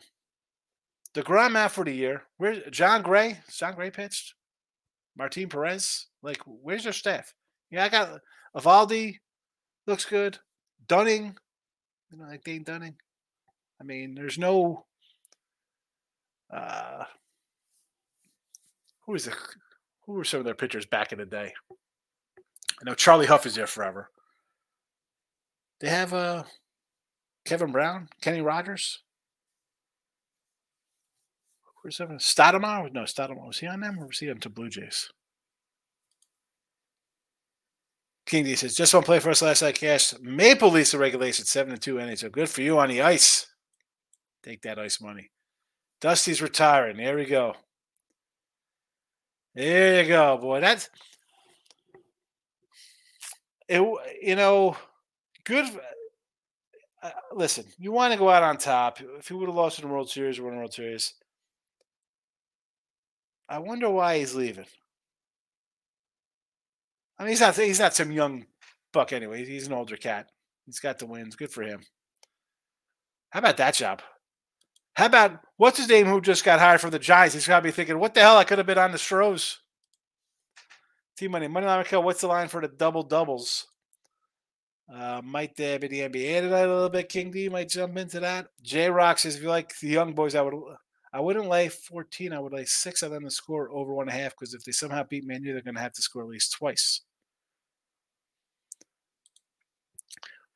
The 1.14 1.24
DeGrom 1.24 1.58
out 1.58 1.72
for 1.72 1.84
the 1.84 1.92
year. 1.92 2.24
Where's 2.38 2.60
Jon 2.72 3.02
Gray? 3.02 3.40
Jon 3.52 3.76
Gray 3.76 3.92
pitched? 3.92 4.34
Martin 5.18 5.50
Perez? 5.50 6.08
Like, 6.22 6.42
where's 6.46 6.84
their 6.84 6.94
staff? 6.94 7.34
Yeah, 7.72 7.84
I 7.84 7.90
got 7.90 8.22
Eovaldi 8.58 9.20
looks 9.86 10.06
good. 10.06 10.40
Dunning, 10.88 11.36
you 12.10 12.18
know, 12.18 12.26
like 12.26 12.44
Dane 12.44 12.64
Dunning. 12.64 12.96
I 13.80 13.84
mean, 13.84 14.16
there's 14.16 14.38
no 14.38 14.86
uh 16.54 17.04
who 19.06 19.16
is 19.16 19.26
the 19.26 19.34
who 20.06 20.14
were 20.14 20.24
some 20.24 20.40
of 20.40 20.46
their 20.46 20.56
pitchers 20.56 20.86
back 20.86 21.12
in 21.12 21.20
the 21.20 21.26
day? 21.26 21.54
I 21.70 22.84
know 22.86 22.96
Charlie 22.96 23.26
Hough 23.26 23.46
is 23.46 23.56
there 23.56 23.68
forever. 23.68 24.10
They 25.80 25.90
have 25.90 26.14
uh 26.14 26.44
Kevin 27.46 27.72
Brown, 27.72 28.10
Kenny 28.22 28.42
Rogers. 28.42 29.04
Where's 31.82 31.98
that? 31.98 32.10
Stoudemire? 32.10 32.92
No, 32.92 33.04
Stoudemire. 33.04 33.48
Was 33.48 33.60
he 33.60 33.68
on 33.68 33.82
them 33.82 34.00
or 34.00 34.08
was 34.08 34.20
he 34.20 34.30
on 34.30 34.40
to 34.40 34.50
Blue 34.50 34.70
Jays? 34.70 35.10
King 38.28 38.44
D 38.44 38.56
says, 38.56 38.76
just 38.76 38.94
one 38.94 39.04
play 39.04 39.20
for 39.20 39.30
us 39.30 39.42
last 39.42 39.62
night, 39.62 39.76
Cash. 39.76 40.14
Maple 40.20 40.70
Leafs 40.70 40.92
the 40.92 40.98
regulation, 40.98 41.46
7 41.46 41.72
and 41.72 41.82
2 41.82 41.96
NHL. 41.96 42.32
Good 42.32 42.50
for 42.50 42.62
you 42.62 42.78
on 42.78 42.90
the 42.90 43.02
ice. 43.02 43.48
Take 44.44 44.62
that 44.64 44.78
ice 44.78 45.00
money. 45.00 45.32
Dusty's 46.02 46.42
retiring. 46.42 46.98
There 46.98 47.16
we 47.16 47.26
go. 47.26 47.56
There 49.56 50.04
you 50.04 50.10
go, 50.10 50.38
boy. 50.38 50.60
That's 50.60 50.90
it. 53.68 53.82
You 54.22 54.36
know, 54.36 54.76
good. 55.46 55.66
uh, 57.02 57.12
listen, 57.34 57.64
you 57.80 57.94
want 57.94 58.12
to 58.12 58.20
go 58.20 58.30
out 58.30 58.44
on 58.44 58.58
top. 58.58 59.00
If 59.18 59.30
he 59.30 59.36
would 59.36 59.48
have 59.48 59.56
lost 59.56 59.80
in 59.80 59.88
the 59.88 59.94
World 59.94 60.10
Series 60.10 60.38
or 60.38 60.44
won 60.44 60.54
the 60.54 60.60
World 60.60 60.74
Series, 60.74 61.14
I 63.48 63.60
wonder 63.60 63.90
why 63.90 64.20
he's 64.20 64.36
leaving. 64.36 64.66
I 67.20 67.24
mean, 67.24 67.30
he's 67.30 67.42
not 67.42 67.56
he's 67.56 67.80
not 67.80 67.96
some 67.96 68.12
young 68.12 68.46
buck 68.94 69.12
anyway. 69.12 69.46
He's 69.46 69.68
an 69.68 69.74
older 69.74 69.98
cat. 69.98 70.30
He's 70.66 70.80
got 70.80 71.00
the 71.00 71.06
wins. 71.06 71.36
Good 71.36 71.52
for 71.52 71.64
him. 71.64 71.82
How 73.30 73.40
about 73.40 73.58
that 73.58 73.74
job? 73.74 74.02
How 74.96 75.06
about 75.06 75.40
what's 75.58 75.78
his 75.78 75.90
name 75.90 76.08
who 76.08 76.22
just 76.22 76.44
got 76.44 76.60
hired 76.60 76.82
for 76.82 76.90
the 76.90 77.00
Giants? 77.00 77.36
He's 77.36 77.48
got 77.48 77.60
to 77.60 77.64
be 77.64 77.72
thinking, 77.72 78.00
what 78.00 78.14
the 78.14 78.22
hell? 78.22 78.38
I 78.38 78.44
could 78.44 78.58
have 78.58 78.68
been 78.68 78.78
on 78.78 78.92
the 78.92 78.98
Stros. 78.98 79.60
Team 81.18 81.32
money. 81.32 81.48
Money 81.48 81.68
line. 81.68 81.86
What's 81.86 82.22
the 82.22 82.28
line 82.28 82.48
for 82.48 82.62
the 82.62 82.68
double 82.68 83.04
doubles? 83.04 83.68
Uh, 84.92 85.22
might 85.24 85.56
there 85.56 85.80
be 85.80 85.88
the 85.88 86.00
NBA 86.00 86.42
tonight 86.42 86.62
a 86.62 86.74
little 86.74 86.90
bit? 86.90 87.10
King 87.10 87.30
D 87.30 87.50
might 87.50 87.70
jump 87.70 87.98
into 87.98 88.20
that. 88.22 88.48
J 88.62 88.90
Rock 88.90 89.20
says, 89.20 89.36
if 89.36 89.44
you 89.44 89.50
like 89.50 89.78
the 89.80 89.90
young 89.90 90.14
boys, 90.14 90.34
I 90.34 90.42
would 90.42 90.54
I 91.14 91.20
wouldn't 91.20 91.48
lay 91.48 91.68
14. 91.70 92.34
I 92.34 92.40
would 92.40 92.54
lay 92.54 92.66
six 92.66 93.02
of 93.02 93.12
them 93.12 93.24
to 93.24 93.32
score 93.32 93.70
over 93.72 93.94
one 93.94 94.08
and 94.08 94.18
a 94.18 94.22
half 94.22 94.32
because 94.32 94.54
if 94.54 94.64
they 94.64 94.72
somehow 94.72 95.04
beat 95.04 95.26
Manu, 95.26 95.54
they're 95.54 95.62
going 95.62 95.76
to 95.76 95.82
have 95.82 95.94
to 95.94 96.02
score 96.02 96.22
at 96.22 96.30
least 96.30 96.54
twice. 96.54 97.02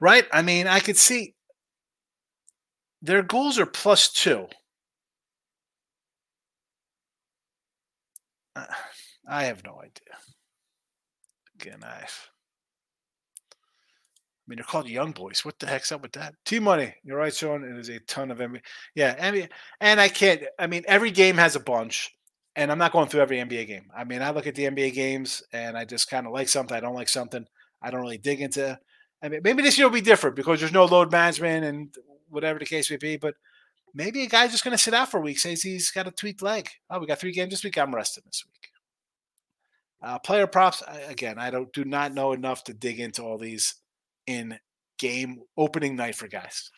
Right? 0.02 0.26
I 0.34 0.42
mean, 0.42 0.68
I 0.68 0.82
could 0.82 0.98
see 0.98 1.36
their 3.02 3.24
goals 3.24 3.60
are 3.60 3.66
plus 3.66 4.12
two. 4.12 4.48
I 9.28 9.44
have 9.46 9.64
no 9.64 9.80
idea. 9.80 10.18
Again, 11.60 11.84
I. 11.84 12.06
I 12.06 12.08
mean, 14.48 14.58
they're 14.58 14.66
called 14.66 14.90
young 14.90 15.12
boys. 15.12 15.46
What 15.46 15.60
the 15.60 15.68
heck's 15.68 15.92
up 15.92 16.02
with 16.02 16.12
that? 16.14 16.34
T 16.46 16.60
money. 16.60 16.96
You're 17.04 17.18
right, 17.18 17.34
Sean. 17.34 17.64
It 17.64 17.78
is 17.80 17.90
a 17.90 18.00
ton 18.02 18.32
of 18.32 18.40
NBA. 18.40 18.62
Yeah, 18.96 19.16
NBA, 19.32 19.50
and 19.80 20.02
I 20.02 20.10
can't. 20.10 20.44
I 20.60 20.68
mean, 20.68 20.84
every 20.88 21.12
game 21.12 21.38
has 21.38 21.56
a 21.56 21.60
bunch, 21.60 22.12
and 22.56 22.72
I'm 22.72 22.80
not 22.80 22.92
going 22.92 23.08
through 23.08 23.22
every 23.22 23.38
NBA 23.38 23.68
game. 23.68 23.90
I 23.96 24.04
mean, 24.04 24.22
I 24.22 24.32
look 24.32 24.48
at 24.48 24.56
the 24.56 24.66
NBA 24.66 24.94
games, 24.94 25.44
and 25.54 25.78
I 25.78 25.86
just 25.86 26.10
kind 26.10 26.26
of 26.26 26.34
like 26.34 26.50
something. 26.50 26.76
I 26.76 26.82
don't 26.82 26.96
like 26.96 27.08
something. 27.08 27.46
I 27.82 27.92
don't 27.92 28.02
really 28.02 28.18
dig 28.18 28.42
into. 28.42 28.78
I 29.22 29.30
mean, 29.30 29.42
maybe 29.44 29.62
this 29.62 29.78
year 29.78 29.88
will 29.88 29.94
be 29.94 30.02
different 30.02 30.36
because 30.36 30.60
there's 30.60 30.72
no 30.72 30.86
load 30.86 31.12
management 31.12 31.66
and 31.66 31.96
whatever 32.30 32.60
the 32.60 32.66
case 32.66 32.90
may 32.90 32.98
be. 32.98 33.18
But 33.18 33.36
maybe 33.94 34.24
a 34.24 34.28
guy's 34.28 34.52
just 34.52 34.64
going 34.64 34.76
to 34.76 34.84
sit 34.84 34.94
out 34.94 35.12
for 35.12 35.18
a 35.18 35.22
week. 35.22 35.40
Says 35.40 35.62
he's 35.62 35.92
got 35.92 36.08
a 36.08 36.12
tweaked 36.12 36.42
leg. 36.42 36.70
Oh, 36.90 37.00
we 37.00 37.08
got 37.08 37.20
three 37.20 37.34
games 37.34 37.52
this 37.52 37.64
week. 37.64 37.78
I'm 37.78 37.94
resting 37.94 38.24
this 38.26 38.44
week. 38.46 38.70
Uh, 40.02 40.18
player 40.20 40.48
props 40.48 40.82
again. 41.08 41.38
I 41.38 41.52
don't 41.52 41.72
do 41.72 41.86
not 41.86 42.14
know 42.14 42.32
enough 42.32 42.64
to 42.66 42.74
dig 42.74 43.00
into 43.00 43.22
all 43.22 43.38
these 43.38 43.76
in 44.26 44.60
game 44.98 45.42
opening 45.58 45.96
night 45.96 46.16
for 46.16 46.28
guys. 46.28 46.72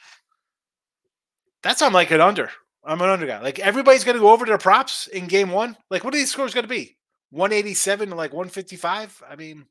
That's 1.61 1.81
I'm 1.81 1.93
like 1.93 2.11
an 2.11 2.19
under. 2.19 2.49
I'm 2.83 3.01
an 3.01 3.09
under 3.09 3.25
guy. 3.25 3.39
Like 3.39 3.59
everybody's 3.59 4.03
going 4.03 4.17
to 4.17 4.21
go 4.21 4.33
over 4.33 4.45
their 4.45 4.57
props 4.57 5.07
in 5.07 5.27
game 5.27 5.51
one. 5.51 5.77
Like 5.89 6.03
what 6.03 6.13
are 6.13 6.17
these 6.17 6.31
scores 6.31 6.53
going 6.53 6.65
to 6.65 6.69
be? 6.69 6.97
187 7.29 8.09
to 8.09 8.15
like 8.15 8.33
155. 8.33 9.23
I 9.29 9.35
mean, 9.37 9.65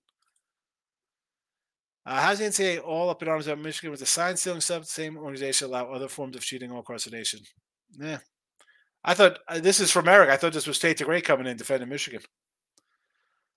uh, 2.04 2.20
how's 2.20 2.38
the 2.38 2.44
NCAA 2.44 2.84
all 2.84 3.10
up 3.10 3.22
in 3.22 3.28
arms 3.28 3.46
about 3.46 3.62
Michigan 3.62 3.90
with 3.90 4.00
the 4.00 4.06
sign 4.06 4.36
stealing 4.36 4.60
stuff? 4.60 4.82
The 4.82 4.88
same 4.88 5.16
organization 5.16 5.68
allow 5.68 5.90
other 5.90 6.08
forms 6.08 6.36
of 6.36 6.42
cheating 6.42 6.72
all 6.72 6.80
across 6.80 7.04
the 7.04 7.10
nation. 7.10 7.40
Yeah, 7.98 8.18
I 9.04 9.14
thought 9.14 9.38
uh, 9.48 9.60
this 9.60 9.80
is 9.80 9.90
from 9.90 10.08
Eric. 10.08 10.30
I 10.30 10.36
thought 10.36 10.52
this 10.52 10.66
was 10.66 10.78
Tate 10.78 10.98
the 10.98 11.04
Great 11.04 11.24
coming 11.24 11.46
in 11.46 11.56
defending 11.56 11.88
Michigan. 11.88 12.22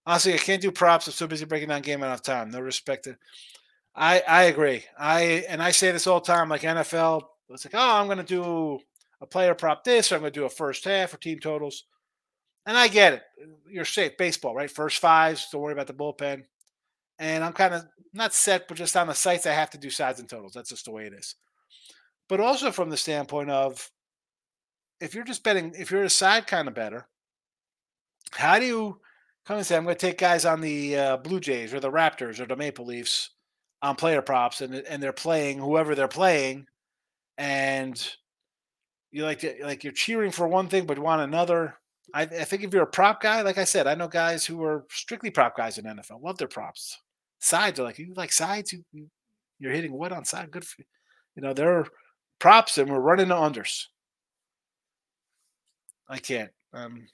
Honestly, 0.06 0.36
I 0.36 0.38
can't 0.38 0.62
do 0.62 0.72
props. 0.72 1.08
I'm 1.08 1.14
so 1.14 1.26
busy 1.26 1.46
breaking 1.46 1.70
down 1.70 1.82
game 1.82 2.04
enough 2.04 2.22
time. 2.22 2.52
No 2.52 2.60
respect 2.60 3.06
to. 3.06 3.18
I 3.96 4.22
I 4.28 4.44
agree. 4.44 4.84
I 4.98 5.46
and 5.50 5.64
I 5.64 5.72
say 5.72 5.92
this 5.92 6.06
all 6.06 6.20
the 6.20 6.28
time. 6.28 6.50
Like 6.50 6.62
NFL, 6.62 7.24
it's 7.50 7.66
like, 7.66 7.76
oh, 7.76 7.98
I'm 7.98 8.06
going 8.06 8.20
to 8.20 8.24
do 8.24 8.80
a 9.22 9.26
player 9.26 9.56
prop 9.56 9.84
this, 9.84 10.12
or 10.12 10.16
I'm 10.16 10.22
going 10.22 10.34
to 10.34 10.40
do 10.40 10.46
a 10.46 10.50
first 10.50 10.84
half 10.84 11.14
or 11.14 11.18
team 11.18 11.40
totals. 11.40 11.86
And 12.66 12.78
I 12.78 12.88
get 12.88 13.14
it. 13.14 13.24
You're 13.70 13.86
safe. 13.86 14.18
Baseball, 14.18 14.56
right? 14.56 14.70
First 14.70 15.00
fives. 15.00 15.48
Don't 15.52 15.62
worry 15.62 15.74
about 15.74 15.88
the 15.88 15.94
bullpen. 15.94 16.44
And 17.20 17.44
I'm 17.44 17.54
kind 17.54 17.74
of 17.74 17.86
not 18.14 18.34
set, 18.34 18.68
but 18.68 18.78
just 18.78 18.98
on 18.98 19.08
the 19.08 19.14
sites, 19.14 19.46
I 19.46 19.54
have 19.54 19.70
to 19.72 19.78
do 19.78 19.90
sides 19.90 20.20
and 20.20 20.28
totals. 20.28 20.54
That's 20.54 20.70
just 20.70 20.86
the 20.86 20.92
way 20.92 21.06
it 21.06 21.14
is. 21.14 21.36
But 22.28 22.40
also 22.40 22.72
from 22.72 22.90
the 22.90 22.98
standpoint 22.98 23.50
of 23.50 23.90
if 25.00 25.14
you're 25.14 25.24
just 25.24 25.44
betting, 25.44 25.74
if 25.78 25.92
you're 25.92 26.04
a 26.04 26.10
side 26.10 26.48
kind 26.48 26.68
of 26.68 26.74
better, 26.74 27.08
how 28.32 28.60
do 28.60 28.66
you 28.66 29.00
come 29.46 29.58
and 29.58 29.66
say, 29.66 29.78
I'm 29.78 29.84
going 29.84 29.96
to 29.96 30.08
take 30.08 30.18
guys 30.18 30.46
on 30.46 30.62
the 30.62 30.98
uh, 30.98 31.18
Blue 31.18 31.40
Jays 31.40 31.74
or 31.74 31.80
the 31.80 31.92
Raptors 31.92 32.40
or 32.40 32.46
the 32.46 32.56
Maple 32.56 32.86
Leafs 32.86 33.32
on 33.82 33.96
player 33.96 34.22
props 34.22 34.62
and, 34.62 34.74
and 34.74 35.02
they're 35.02 35.14
playing 35.14 35.60
whoever 35.60 35.94
they're 35.94 36.08
playing 36.08 36.66
and 37.38 38.10
you 39.12 39.24
like 39.24 39.40
to, 39.40 39.54
like 39.62 39.84
you're 39.84 39.94
cheering 39.94 40.32
for 40.32 40.48
one 40.48 40.68
thing 40.68 40.86
but 40.86 40.98
want 40.98 41.22
another. 41.22 41.76
I, 42.14 42.24
I 42.24 42.44
think 42.44 42.64
if 42.64 42.74
you're 42.74 42.84
a 42.84 42.88
prop 42.88 43.22
guy, 43.22 43.42
like 43.42 43.58
I 43.58 43.64
said, 43.64 43.88
I 43.88 43.96
know 43.96 44.08
guys 44.08 44.46
who 44.46 44.64
are 44.64 44.86
strictly 44.90 45.30
prop 45.30 45.56
guys 45.56 45.78
in 45.78 45.86
NFL, 45.86 46.24
love 46.24 46.38
their 46.38 46.48
props. 46.48 47.00
Sides 47.46 47.80
are 47.80 47.84
like 47.84 48.00
you 48.00 48.12
like 48.16 48.32
sides, 48.32 48.74
you, 48.74 49.08
you're 49.60 49.72
hitting 49.72 49.94
what 49.94 50.12
on 50.12 50.26
side? 50.26 50.50
Good 50.50 50.66
for 50.66 50.78
you. 50.80 50.86
You 51.36 51.44
know, 51.44 51.54
they're 51.54 51.86
props 52.40 52.80
and 52.80 52.90
we're 52.90 53.00
running 53.00 53.28
the 53.28 53.36
unders. 53.36 53.84
I 56.10 56.18
can't. 56.18 56.50
Um, 56.74 57.06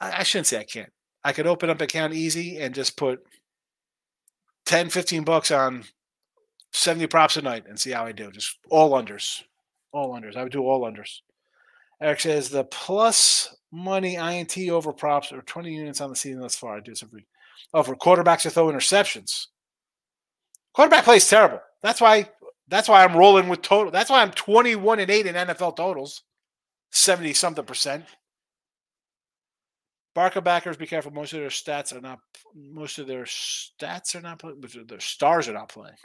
I, 0.00 0.18
I 0.18 0.22
shouldn't 0.24 0.48
say 0.48 0.58
I 0.58 0.64
can't. 0.64 0.90
I 1.22 1.32
could 1.32 1.46
open 1.46 1.70
up 1.70 1.80
account 1.80 2.12
easy 2.12 2.58
and 2.58 2.74
just 2.74 2.96
put 2.96 3.20
10, 4.66 4.90
15 4.90 5.22
bucks 5.22 5.52
on 5.52 5.84
70 6.72 7.06
props 7.06 7.36
a 7.36 7.42
night 7.42 7.66
and 7.68 7.78
see 7.78 7.92
how 7.92 8.04
I 8.04 8.10
do. 8.10 8.32
Just 8.32 8.58
all 8.68 9.00
unders. 9.00 9.42
All 9.92 10.12
unders. 10.12 10.34
I 10.34 10.42
would 10.42 10.50
do 10.50 10.62
all 10.62 10.82
unders. 10.82 11.18
Eric 12.02 12.20
says 12.20 12.48
the 12.48 12.64
plus 12.64 13.54
money 13.72 14.16
INT 14.16 14.56
over 14.70 14.92
props 14.92 15.32
or 15.32 15.42
20 15.42 15.72
units 15.72 16.00
on 16.00 16.10
the 16.10 16.16
season 16.16 16.40
thus 16.40 16.56
far. 16.56 16.76
I 16.76 16.80
do. 16.80 16.94
Oh, 17.74 17.82
for 17.82 17.94
quarterbacks 17.94 18.42
to 18.42 18.50
throw 18.50 18.66
interceptions. 18.66 19.46
Quarterback 20.72 21.04
plays 21.04 21.28
terrible. 21.28 21.60
That's 21.82 22.00
why 22.00 22.28
that's 22.68 22.88
why 22.88 23.04
I'm 23.04 23.16
rolling 23.16 23.48
with 23.48 23.62
total. 23.62 23.90
That's 23.90 24.10
why 24.10 24.22
I'm 24.22 24.30
21 24.30 25.00
and 25.00 25.10
8 25.10 25.26
in 25.26 25.34
NFL 25.34 25.76
totals. 25.76 26.22
70 26.92 27.34
something 27.34 27.64
percent. 27.64 28.04
Barca 30.14 30.40
backers, 30.40 30.76
be 30.76 30.86
careful. 30.86 31.12
Most 31.12 31.32
of 31.32 31.40
their 31.40 31.48
stats 31.48 31.96
are 31.96 32.00
not. 32.00 32.18
Most 32.54 32.98
of 32.98 33.06
their 33.06 33.24
stats 33.24 34.14
are 34.14 34.20
not 34.20 34.38
playing. 34.40 34.60
Their 34.86 35.00
stars 35.00 35.48
are 35.48 35.52
not 35.52 35.68
playing. 35.68 35.96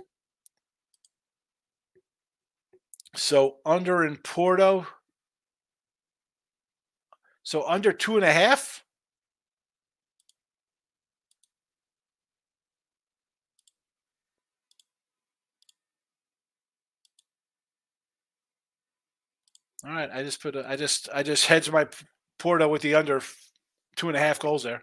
So 3.15 3.57
under 3.65 4.05
in 4.05 4.17
Porto. 4.17 4.85
So 7.45 7.63
under 7.67 7.93
two 7.93 8.15
and 8.15 8.25
a 8.25 8.33
half. 8.33 8.83
All 19.85 19.91
right, 19.91 20.09
I 20.11 20.23
just 20.23 20.41
put 20.41 20.55
a, 20.55 20.67
I 20.67 20.75
just 20.75 21.07
I 21.13 21.21
just 21.21 21.45
hedged 21.47 21.71
my 21.71 21.87
Porto 22.39 22.67
with 22.67 22.81
the 22.81 22.95
under 22.95 23.21
two 23.95 24.07
and 24.07 24.17
a 24.17 24.19
half 24.19 24.39
goals 24.39 24.63
there. 24.63 24.81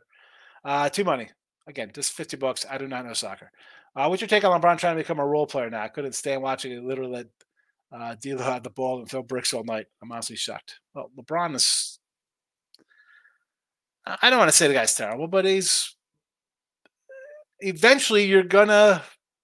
Uh, 0.65 0.89
two 0.89 1.05
money. 1.05 1.31
Again, 1.67 1.91
just 1.95 2.13
50 2.13 2.37
bucks. 2.37 2.65
I 2.69 2.79
do 2.79 2.89
not 2.89 3.05
know 3.07 3.13
soccer. 3.13 3.51
Uh, 3.95 4.07
what's 4.07 4.23
your 4.23 4.29
take 4.29 4.45
on 4.45 4.61
LeBron 4.61 4.79
trying 4.79 4.97
to 4.97 5.03
become 5.03 5.21
a 5.21 5.27
role 5.27 5.47
player 5.47 5.71
now? 5.71 5.83
I 5.83 5.89
couldn't 5.89 6.15
stand 6.15 6.43
watching 6.43 6.73
it 6.73 6.83
literally 6.85 7.25
uh, 7.93 8.15
D'Lo 8.21 8.43
have 8.43 8.63
the 8.63 8.71
ball 8.71 9.01
and 9.01 9.09
throw 9.09 9.23
bricks 9.23 9.53
all 9.53 9.65
night. 9.65 9.87
I'm 10.03 10.13
honestly 10.13 10.37
shocked. 10.37 10.81
Well, 10.95 11.11
LeBron 11.19 11.57
is. 11.57 11.99
I 14.05 14.31
don't 14.31 14.39
want 14.39 14.51
to 14.51 14.57
say 14.57 14.69
the 14.69 14.75
guy's 14.75 14.95
terrible, 14.95 15.29
but 15.29 15.45
he's. 15.45 15.95
Eventually, 17.61 18.25
you're 18.25 18.43
gonna. 18.43 19.03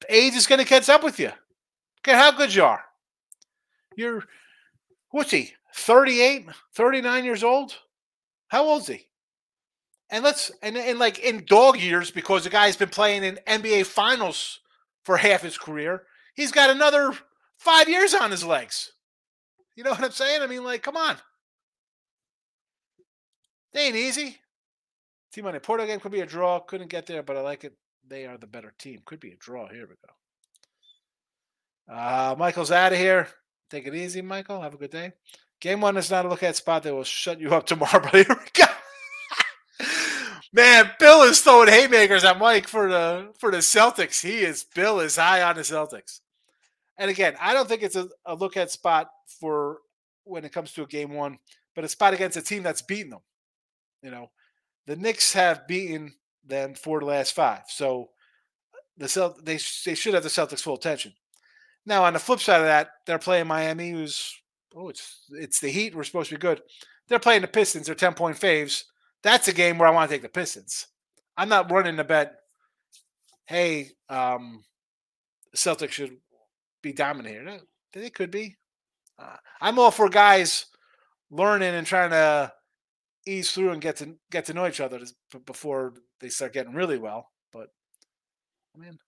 Age 0.08 0.34
is 0.34 0.46
gonna 0.46 0.64
catch 0.64 0.88
up 0.88 1.02
with 1.02 1.20
you. 1.20 1.30
Look 2.06 2.16
how 2.16 2.32
good 2.32 2.54
you 2.54 2.64
are. 2.64 2.84
You're. 3.96 4.24
What's 5.10 5.30
he? 5.30 5.52
38, 5.74 6.46
39 6.74 7.24
years 7.24 7.44
old? 7.44 7.76
How 8.48 8.64
old 8.64 8.82
is 8.82 8.88
he? 8.88 9.06
And 10.10 10.24
let's 10.24 10.50
and, 10.62 10.76
and 10.76 10.98
like 10.98 11.18
in 11.18 11.44
dog 11.44 11.78
years, 11.78 12.10
because 12.10 12.44
the 12.44 12.50
guy's 12.50 12.76
been 12.76 12.88
playing 12.88 13.24
in 13.24 13.38
NBA 13.46 13.86
finals 13.86 14.60
for 15.04 15.16
half 15.16 15.42
his 15.42 15.58
career, 15.58 16.02
he's 16.34 16.52
got 16.52 16.70
another 16.70 17.12
five 17.58 17.88
years 17.88 18.14
on 18.14 18.30
his 18.30 18.44
legs. 18.44 18.92
You 19.76 19.84
know 19.84 19.90
what 19.90 20.02
I'm 20.02 20.10
saying? 20.10 20.42
I 20.42 20.46
mean, 20.46 20.64
like, 20.64 20.82
come 20.82 20.96
on. 20.96 21.16
They 23.72 23.86
ain't 23.86 23.96
easy. 23.96 24.38
Team 25.32 25.46
on 25.46 25.54
a 25.54 25.60
Porto 25.60 25.86
game 25.86 26.00
could 26.00 26.12
be 26.12 26.20
a 26.20 26.26
draw. 26.26 26.60
Couldn't 26.60 26.88
get 26.88 27.06
there, 27.06 27.22
but 27.22 27.36
I 27.36 27.40
like 27.40 27.64
it. 27.64 27.74
They 28.06 28.26
are 28.26 28.38
the 28.38 28.46
better 28.46 28.72
team. 28.78 29.00
Could 29.04 29.20
be 29.20 29.32
a 29.32 29.36
draw. 29.36 29.68
Here 29.68 29.86
we 29.86 29.94
go. 31.88 31.94
Uh, 31.94 32.34
Michael's 32.38 32.70
out 32.70 32.92
of 32.92 32.98
here. 32.98 33.28
Take 33.70 33.86
it 33.86 33.94
easy, 33.94 34.22
Michael. 34.22 34.62
Have 34.62 34.74
a 34.74 34.78
good 34.78 34.90
day. 34.90 35.12
Game 35.60 35.80
one 35.80 35.96
is 35.96 36.10
not 36.10 36.24
a 36.24 36.28
look 36.28 36.42
at 36.42 36.56
spot 36.56 36.82
that 36.84 36.94
will 36.94 37.04
shut 37.04 37.40
you 37.40 37.54
up 37.54 37.66
tomorrow, 37.66 38.00
but 38.00 38.14
here 38.14 38.26
we 38.28 38.36
go. 38.54 38.64
Man, 40.52 40.90
Bill 40.98 41.22
is 41.22 41.40
throwing 41.40 41.68
haymakers 41.68 42.24
at 42.24 42.38
Mike 42.38 42.66
for 42.66 42.88
the 42.88 43.32
for 43.38 43.50
the 43.50 43.58
Celtics. 43.58 44.22
He 44.22 44.38
is 44.38 44.64
Bill 44.74 45.00
is 45.00 45.16
high 45.16 45.42
on 45.42 45.56
the 45.56 45.62
Celtics. 45.62 46.20
And 46.96 47.10
again, 47.10 47.34
I 47.40 47.52
don't 47.52 47.68
think 47.68 47.82
it's 47.82 47.96
a, 47.96 48.08
a 48.24 48.34
look 48.34 48.56
at 48.56 48.70
spot 48.70 49.10
for 49.40 49.78
when 50.24 50.44
it 50.44 50.52
comes 50.52 50.72
to 50.72 50.82
a 50.82 50.86
game 50.86 51.12
one, 51.12 51.38
but 51.74 51.84
a 51.84 51.88
spot 51.88 52.14
against 52.14 52.36
a 52.36 52.42
team 52.42 52.62
that's 52.62 52.82
beaten 52.82 53.10
them. 53.10 53.20
You 54.02 54.10
know, 54.10 54.30
the 54.88 54.96
Knicks 54.96 55.34
have 55.34 55.68
beaten 55.68 56.14
them 56.44 56.74
for 56.74 56.98
the 56.98 57.06
last 57.06 57.34
five. 57.34 57.62
So 57.68 58.08
the 58.96 59.06
Celt- 59.06 59.44
they, 59.44 59.58
they 59.84 59.94
should 59.94 60.14
have 60.14 60.22
the 60.22 60.30
Celtics 60.30 60.62
full 60.62 60.76
attention. 60.76 61.12
Now, 61.84 62.04
on 62.04 62.14
the 62.14 62.18
flip 62.18 62.40
side 62.40 62.60
of 62.60 62.66
that, 62.66 62.88
they're 63.06 63.18
playing 63.18 63.46
Miami, 63.46 63.90
who's 63.90 64.34
oh, 64.74 64.88
it's 64.88 65.26
it's 65.30 65.60
the 65.60 65.68
Heat. 65.68 65.94
We're 65.94 66.04
supposed 66.04 66.30
to 66.30 66.36
be 66.36 66.40
good. 66.40 66.62
They're 67.06 67.18
playing 67.18 67.42
the 67.42 67.48
Pistons. 67.48 67.86
They're 67.86 67.94
ten 67.94 68.14
point 68.14 68.38
faves. 68.38 68.84
That's 69.22 69.48
a 69.48 69.52
game 69.52 69.78
where 69.78 69.88
I 69.88 69.92
want 69.92 70.10
to 70.10 70.14
take 70.14 70.22
the 70.22 70.28
Pistons. 70.28 70.86
I'm 71.36 71.48
not 71.48 71.70
running 71.70 71.96
the 71.96 72.04
bet. 72.04 72.34
Hey, 73.46 73.90
um, 74.08 74.64
Celtics 75.54 75.92
should 75.92 76.16
be 76.82 76.92
dominated. 76.92 77.60
They 77.92 78.10
could 78.10 78.30
be. 78.30 78.56
Uh, 79.18 79.36
I'm 79.60 79.78
all 79.78 79.90
for 79.90 80.08
guys 80.08 80.66
learning 81.30 81.74
and 81.74 81.86
trying 81.86 82.10
to 82.10 82.52
ease 83.28 83.52
through 83.52 83.70
and 83.70 83.80
get 83.80 83.96
to 83.96 84.16
get 84.30 84.46
to 84.46 84.54
know 84.54 84.66
each 84.66 84.80
other 84.80 85.00
before 85.46 85.94
they 86.20 86.28
start 86.28 86.52
getting 86.52 86.74
really 86.74 86.98
well. 86.98 87.28
But 87.52 87.68
I 88.74 88.80
mean, 88.80 88.98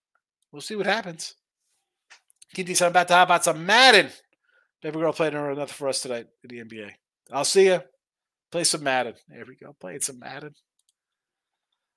we'll 0.51 0.61
see 0.61 0.75
what 0.75 0.85
happens. 0.85 1.35
Kitty, 2.53 2.75
I'm 2.83 2.91
about 2.91 3.07
to 3.07 3.13
hop 3.13 3.27
about 3.27 3.43
some 3.45 3.65
Madden. 3.65 4.09
Baby 4.81 4.99
girl 4.99 5.13
played 5.13 5.33
another 5.33 5.67
for 5.67 5.87
us 5.87 6.01
tonight 6.01 6.27
in 6.43 6.49
the 6.49 6.65
NBA. 6.65 6.91
I'll 7.31 7.45
see 7.45 7.67
you. 7.67 7.81
Play 8.51 8.63
some 8.65 8.83
Madden. 8.83 9.13
There 9.29 9.45
we 9.47 9.55
go. 9.55 9.75
Playing 9.79 10.01
some 10.01 10.19
Madden. 10.19 10.53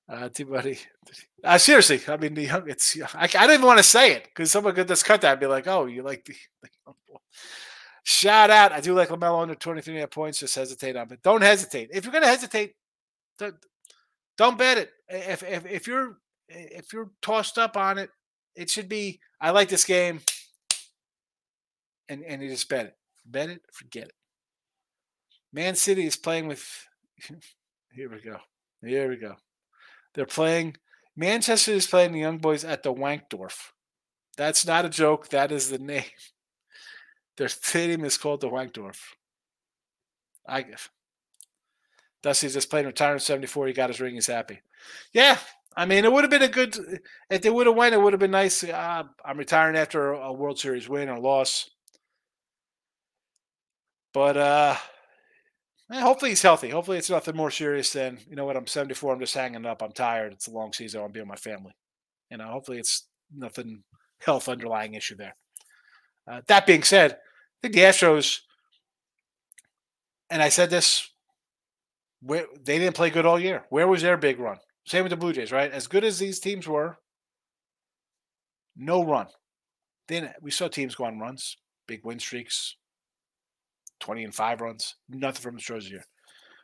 Uh, 0.09 0.29
buddy. 0.49 0.79
Uh, 1.43 1.59
seriously, 1.59 2.01
I 2.09 2.17
mean, 2.17 2.33
the 2.33 2.45
young. 2.45 2.71
it's 2.71 2.97
I, 3.15 3.25
I 3.25 3.27
didn't 3.27 3.51
even 3.51 3.67
want 3.67 3.77
to 3.77 3.83
say 3.83 4.13
it 4.13 4.25
because 4.25 4.51
someone 4.51 4.75
could 4.75 4.89
just 4.89 5.05
cut 5.05 5.21
that 5.21 5.33
and 5.33 5.41
be 5.41 5.47
like, 5.47 5.67
"Oh, 5.67 5.85
you 5.85 6.03
like 6.03 6.25
the." 6.25 6.35
Shout 8.05 8.51
out! 8.51 8.73
I 8.73 8.81
do 8.81 8.95
like 8.95 9.09
LaMelo 9.09 9.43
under 9.43 9.55
23 9.55 10.05
points. 10.07 10.39
Just 10.39 10.55
hesitate 10.55 10.95
on 10.95 11.11
it. 11.11 11.23
Don't 11.23 11.43
hesitate. 11.43 11.89
If 11.93 12.05
you're 12.05 12.13
going 12.13 12.23
to 12.23 12.29
hesitate, 12.29 12.75
don't, 14.37 14.59
bet 14.59 14.79
it. 14.79 14.91
If, 15.09 15.43
if 15.43 15.67
if 15.67 15.87
you're 15.87 16.19
if 16.49 16.93
you're 16.93 17.11
tossed 17.23 17.57
up 17.57 17.79
on 17.79 17.97
it, 17.99 18.11
it 18.55 18.69
should 18.69 18.91
be. 18.91 19.21
I 19.41 19.51
like 19.51 19.71
this 19.71 19.87
game, 19.87 20.21
and 22.11 22.23
and 22.23 22.43
you 22.43 22.51
just 22.51 22.69
bet 22.69 22.87
it. 22.87 22.95
Bet 23.25 23.49
it. 23.49 23.63
Forget 23.73 24.05
it. 24.05 24.15
Man 25.51 25.75
City 25.75 26.07
is 26.07 26.17
playing 26.17 26.47
with. 26.47 26.63
Here 27.93 28.11
we 28.11 28.21
go. 28.21 28.39
Here 28.83 29.09
we 29.09 29.17
go. 29.17 29.37
They're 30.15 30.27
playing. 30.27 30.77
Manchester 31.17 31.73
is 31.73 31.87
playing 31.87 32.13
the 32.13 32.21
Young 32.21 32.39
Boys 32.39 32.65
at 32.65 32.83
the 32.83 32.93
Wankdorf. 32.93 33.57
That's 34.37 34.67
not 34.67 34.85
a 34.85 34.89
joke. 34.89 35.29
That 35.29 35.53
is 35.53 35.71
the 35.71 35.79
name. 35.93 36.03
Their 37.37 37.49
stadium 37.49 38.05
is 38.05 38.17
called 38.17 38.41
the 38.41 38.49
Wankdorf. 38.49 38.99
I 40.47 40.63
guess. 40.63 40.89
Dusty 42.23 42.49
just 42.49 42.71
played 42.71 42.87
retirement 42.87 43.23
74. 43.23 43.67
He 43.67 43.73
got 43.73 43.91
his 43.91 44.01
ring. 44.01 44.15
He's 44.15 44.27
happy. 44.27 44.61
Yeah. 45.13 45.39
I 45.77 45.87
mean, 45.87 46.05
it 46.05 46.13
would 46.13 46.25
have 46.25 46.31
been 46.31 46.43
a 46.43 46.49
good. 46.49 46.77
If 47.29 47.43
they 47.43 47.51
would 47.51 47.67
have 47.67 47.77
won, 47.77 47.93
it 47.93 48.01
would 48.01 48.13
have 48.13 48.21
been 48.21 48.31
nice. 48.31 48.63
Uh, 48.63 49.03
I'm 49.25 49.39
retiring 49.39 49.77
after 49.77 50.13
a 50.13 50.33
World 50.33 50.59
Series 50.59 50.89
win 50.89 51.09
or 51.09 51.19
loss. 51.19 51.69
But 54.13 54.37
uh, 54.37 54.77
eh, 55.93 56.01
hopefully 56.01 56.31
he's 56.31 56.43
healthy. 56.43 56.71
Hopefully 56.71 56.99
it's 56.99 57.11
nothing 57.11 57.37
more 57.37 57.51
serious 57.51 57.93
than, 57.93 58.19
you 58.29 58.37
know 58.37 58.45
what, 58.45 58.57
I'm 58.57 58.69
74. 58.69 59.13
I'm 59.13 59.21
just 59.21 59.35
hanging 59.35 59.67
up. 59.67 59.83
I'm 59.83 59.93
tired. 59.93 60.33
It's 60.33 60.47
a 60.47 60.53
long 60.53 60.73
season. 60.73 60.99
I 60.99 61.03
want 61.03 61.13
to 61.13 61.19
be 61.19 61.21
with 61.21 61.29
my 61.29 61.35
family. 61.35 61.73
You 62.31 62.39
know, 62.39 62.47
hopefully 62.47 62.79
it's 62.79 63.09
nothing 63.37 63.83
health 64.21 64.49
underlying 64.49 64.95
issue 64.95 65.17
there. 65.17 65.35
Uh, 66.31 66.41
that 66.47 66.67
being 66.67 66.85
said, 66.85 67.19
the 67.73 67.81
Astros, 67.81 68.41
and 70.31 70.43
I 70.43 70.49
said 70.49 70.71
this, 70.71 71.09
where, 72.21 72.47
they 72.63 72.79
didn't 72.79 72.97
play 72.97 73.11
good 73.11 73.27
all 73.27 73.39
year. 73.39 73.65
Where 73.71 73.89
was 73.89 74.03
their 74.03 74.17
big 74.17 74.39
run? 74.39 74.59
Same 74.87 75.03
with 75.03 75.11
the 75.11 75.17
Blue 75.17 75.33
Jays, 75.33 75.53
right? 75.53 75.71
As 75.71 75.87
good 75.87 76.05
as 76.05 76.19
these 76.19 76.41
teams 76.41 76.67
were, 76.67 76.99
no 78.77 79.05
run. 79.05 79.27
Then 80.09 80.33
we 80.43 80.51
saw 80.51 80.69
teams 80.69 80.95
go 80.95 81.05
on 81.05 81.19
runs, 81.19 81.57
big 81.87 82.05
win 82.05 82.19
streaks, 82.19 82.77
20 84.01 84.25
and 84.25 84.35
5 84.35 84.61
runs. 84.61 84.97
Nothing 85.09 85.43
from 85.43 85.59
Strozier. 85.59 86.03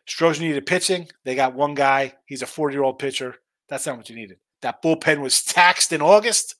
Strozier 0.08 0.40
needed 0.40 0.66
pitching. 0.66 1.08
They 1.24 1.34
got 1.34 1.54
one 1.54 1.74
guy. 1.74 2.14
He's 2.26 2.42
a 2.42 2.46
40 2.46 2.74
year 2.74 2.82
old 2.82 2.98
pitcher. 2.98 3.36
That's 3.68 3.86
not 3.86 3.96
what 3.96 4.10
you 4.10 4.16
needed. 4.16 4.38
That 4.62 4.82
bullpen 4.82 5.20
was 5.20 5.42
taxed 5.42 5.92
in 5.92 6.02
August. 6.02 6.56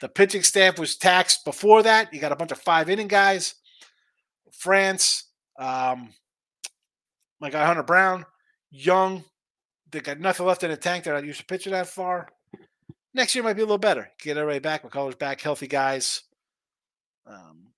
The 0.00 0.08
pitching 0.08 0.42
staff 0.42 0.78
was 0.78 0.96
taxed 0.96 1.44
before 1.44 1.82
that. 1.82 2.12
You 2.12 2.20
got 2.20 2.32
a 2.32 2.36
bunch 2.36 2.52
of 2.52 2.58
five 2.58 2.90
inning 2.90 3.08
guys. 3.08 3.54
France, 4.52 5.24
um, 5.58 6.10
my 7.40 7.50
guy 7.50 7.66
Hunter 7.66 7.82
Brown, 7.82 8.24
young. 8.70 9.24
They 9.90 10.00
got 10.00 10.20
nothing 10.20 10.46
left 10.46 10.62
in 10.62 10.70
the 10.70 10.76
tank. 10.76 11.04
They're 11.04 11.14
not 11.14 11.24
used 11.24 11.40
to 11.40 11.46
pitching 11.46 11.72
that 11.72 11.86
far. 11.86 12.28
Next 13.14 13.34
year 13.34 13.42
might 13.42 13.54
be 13.54 13.62
a 13.62 13.64
little 13.64 13.78
better. 13.78 14.10
Get 14.20 14.36
everybody 14.36 14.58
back. 14.58 14.82
McCullers 14.82 15.18
back, 15.18 15.40
healthy 15.40 15.66
guys. 15.66 16.22
Um, 17.26 17.68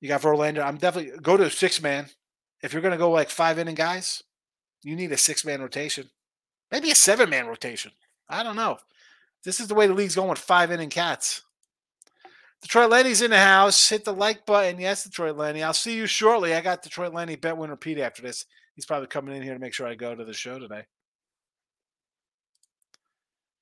you 0.00 0.08
got 0.08 0.22
Verlander. 0.22 0.64
I'm 0.64 0.76
definitely 0.76 1.18
go 1.20 1.36
to 1.36 1.50
six 1.50 1.82
man. 1.82 2.06
If 2.62 2.72
you're 2.72 2.82
going 2.82 2.92
to 2.92 2.98
go 2.98 3.10
like 3.10 3.30
five 3.30 3.58
inning 3.58 3.74
guys, 3.74 4.22
you 4.82 4.96
need 4.96 5.12
a 5.12 5.16
six 5.16 5.44
man 5.44 5.60
rotation, 5.60 6.10
maybe 6.70 6.90
a 6.90 6.94
seven 6.94 7.28
man 7.28 7.46
rotation. 7.46 7.92
I 8.28 8.42
don't 8.42 8.56
know. 8.56 8.78
This 9.44 9.60
is 9.60 9.68
the 9.68 9.74
way 9.74 9.86
the 9.86 9.94
league's 9.94 10.16
going 10.16 10.30
with 10.30 10.38
five 10.38 10.72
inning 10.72 10.90
cats. 10.90 11.42
Detroit 12.62 12.90
Lenny's 12.90 13.22
in 13.22 13.30
the 13.30 13.38
house. 13.38 13.88
Hit 13.88 14.04
the 14.04 14.12
like 14.12 14.46
button. 14.46 14.80
Yes, 14.80 15.04
Detroit 15.04 15.36
Lenny. 15.36 15.62
I'll 15.62 15.72
see 15.72 15.96
you 15.96 16.06
shortly. 16.06 16.54
I 16.54 16.60
got 16.60 16.82
Detroit 16.82 17.14
Lenny 17.14 17.36
bet 17.36 17.56
winner 17.56 17.76
Pete 17.76 17.98
after 17.98 18.22
this. 18.22 18.44
He's 18.74 18.86
probably 18.86 19.08
coming 19.08 19.36
in 19.36 19.42
here 19.42 19.54
to 19.54 19.60
make 19.60 19.72
sure 19.72 19.86
I 19.86 19.94
go 19.94 20.14
to 20.14 20.24
the 20.24 20.32
show 20.32 20.58
today. 20.58 20.84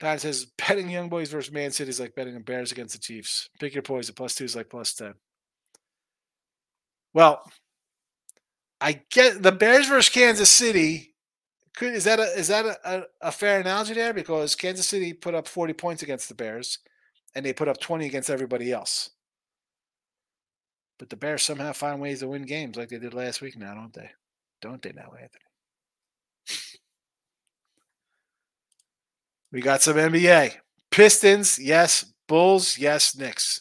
Don 0.01 0.19
says 0.19 0.47
betting 0.59 0.91
Young 0.91 1.09
Boys 1.09 1.31
versus 1.31 1.53
Man 1.53 1.71
City 1.71 1.91
is 1.91 2.01
like 2.01 2.15
betting 2.15 2.35
the 2.35 2.41
Bears 2.41 2.73
against 2.73 2.95
the 2.95 3.01
Chiefs. 3.01 3.49
Pick 3.61 3.75
your 3.75 3.83
poison. 3.83 4.15
Plus 4.15 4.35
two 4.35 4.45
is 4.45 4.57
like 4.57 4.69
plus 4.69 4.95
ten. 4.95 5.15
Well, 7.13 7.43
I 8.81 9.01
get 9.11 9.43
the 9.43 9.53
Bears 9.53 9.89
versus 9.89 10.13
Kansas 10.13 10.51
City. 10.51 11.15
Could 11.77 11.95
is 11.95 12.05
that 12.05 12.21
a 12.21 12.25
is 12.39 12.49
that 12.49 12.67
a, 12.67 12.79
a, 12.85 13.03
a, 13.23 13.33
fair 13.33 13.61
analogy 13.61 13.95
there? 13.95 14.13
Because 14.13 14.55
Kansas 14.55 14.89
City 14.89 15.13
put 15.13 15.35
up 15.35 15.49
40 15.49 15.73
points 15.73 16.03
against 16.03 16.29
the 16.29 16.35
Bears, 16.35 16.79
and 17.35 17.45
they 17.45 17.53
put 17.53 17.69
up 17.69 17.81
20 17.81 18.07
against 18.07 18.31
everybody 18.31 18.73
else. 18.73 19.11
But 20.99 21.11
the 21.11 21.17
Bears 21.17 21.43
somehow 21.43 21.73
find 21.73 22.01
ways 22.01 22.21
to 22.21 22.29
win 22.29 22.43
games 22.43 22.77
like 22.77 22.89
they 22.89 22.99
did 22.99 23.15
last 23.15 23.41
week 23.41 23.59
now, 23.59 23.75
don't 23.75 23.93
they? 23.93 24.11
Don't 24.63 24.81
they 24.81 24.93
now, 24.93 25.13
Anthony? 25.13 25.41
We 29.53 29.61
got 29.61 29.83
some 29.83 29.97
NBA. 29.97 30.55
Pistons, 30.91 31.59
yes. 31.61 32.13
Bulls, 32.27 32.77
yes. 32.77 33.17
Knicks. 33.17 33.61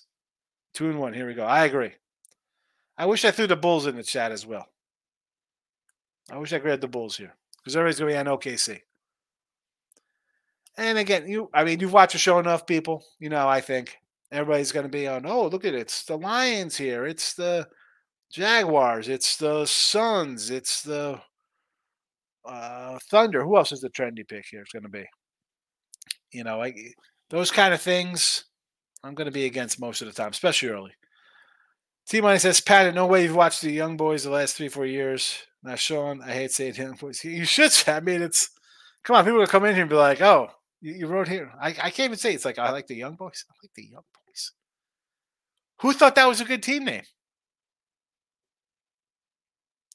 Two 0.73 0.89
and 0.89 0.99
one. 0.99 1.13
Here 1.13 1.27
we 1.27 1.35
go. 1.35 1.45
I 1.45 1.65
agree. 1.65 1.91
I 2.97 3.05
wish 3.05 3.25
I 3.25 3.31
threw 3.31 3.47
the 3.47 3.55
Bulls 3.55 3.85
in 3.85 3.95
the 3.95 4.03
chat 4.03 4.31
as 4.31 4.45
well. 4.45 4.67
I 6.31 6.37
wish 6.37 6.53
I 6.53 6.59
grabbed 6.59 6.81
the 6.81 6.87
Bulls 6.87 7.17
here 7.17 7.35
because 7.57 7.75
everybody's 7.75 7.99
going 7.99 8.11
to 8.11 8.23
be 8.23 8.29
on 8.29 8.37
OKC. 8.37 8.81
And 10.77 10.97
again, 10.97 11.27
you, 11.27 11.49
I 11.53 11.63
mean, 11.63 11.79
you've 11.79 11.93
watched 11.93 12.13
the 12.13 12.19
show 12.19 12.39
enough, 12.39 12.65
people. 12.65 13.03
You 13.19 13.29
know, 13.29 13.47
I 13.47 13.61
think 13.61 13.97
everybody's 14.31 14.71
going 14.71 14.85
to 14.85 14.91
be 14.91 15.07
on. 15.07 15.25
Oh, 15.25 15.47
look 15.47 15.65
at 15.65 15.75
it! 15.75 15.81
It's 15.81 16.03
the 16.05 16.17
Lions 16.17 16.75
here. 16.75 17.05
It's 17.05 17.33
the 17.33 17.67
Jaguars. 18.31 19.07
It's 19.07 19.37
the 19.37 19.65
Suns. 19.65 20.49
It's 20.49 20.81
the 20.81 21.21
uh, 22.45 22.97
Thunder. 23.09 23.43
Who 23.43 23.57
else 23.57 23.71
is 23.71 23.81
the 23.81 23.89
trendy 23.89 24.27
pick 24.27 24.45
here? 24.49 24.61
It's 24.61 24.73
going 24.73 24.83
to 24.83 24.89
be. 24.89 25.05
You 26.31 26.43
know, 26.43 26.61
I, 26.63 26.73
those 27.29 27.51
kind 27.51 27.73
of 27.73 27.81
things. 27.81 28.45
I'm 29.03 29.13
going 29.13 29.25
to 29.25 29.31
be 29.31 29.45
against 29.45 29.81
most 29.81 30.01
of 30.01 30.07
the 30.07 30.13
time, 30.13 30.31
especially 30.31 30.69
early. 30.69 30.93
T 32.07 32.21
Money 32.21 32.39
says, 32.39 32.59
Pat, 32.59 32.93
no 32.93 33.05
way 33.05 33.23
you've 33.23 33.35
watched 33.35 33.61
the 33.61 33.71
Young 33.71 33.97
Boys 33.97 34.23
the 34.23 34.29
last 34.29 34.55
three, 34.55 34.69
four 34.69 34.85
years. 34.85 35.37
Now, 35.61 35.75
Sean, 35.75 36.21
I 36.21 36.33
hate 36.33 36.51
saying 36.51 36.75
Young 36.75 36.95
Boys. 36.95 37.23
You 37.23 37.45
should. 37.45 37.71
I 37.87 37.99
mean, 37.99 38.21
it's 38.21 38.49
come 39.03 39.15
on. 39.15 39.23
People 39.23 39.39
will 39.39 39.47
come 39.47 39.65
in 39.65 39.73
here 39.75 39.83
and 39.83 39.89
be 39.89 39.95
like, 39.95 40.21
"Oh, 40.21 40.49
you, 40.83 40.93
you 40.93 41.07
wrote 41.07 41.27
here." 41.27 41.51
I, 41.59 41.69
I 41.69 41.89
can't 41.89 42.01
even 42.01 42.17
say 42.17 42.31
it. 42.31 42.35
it's 42.35 42.45
like 42.45 42.59
I 42.59 42.71
like 42.71 42.87
the 42.87 42.95
Young 42.95 43.15
Boys. 43.15 43.45
I 43.49 43.53
like 43.63 43.73
the 43.73 43.85
Young 43.85 44.03
Boys. 44.27 44.51
Who 45.81 45.93
thought 45.93 46.15
that 46.15 46.27
was 46.27 46.41
a 46.41 46.45
good 46.45 46.61
team 46.61 46.85
name? 46.85 47.03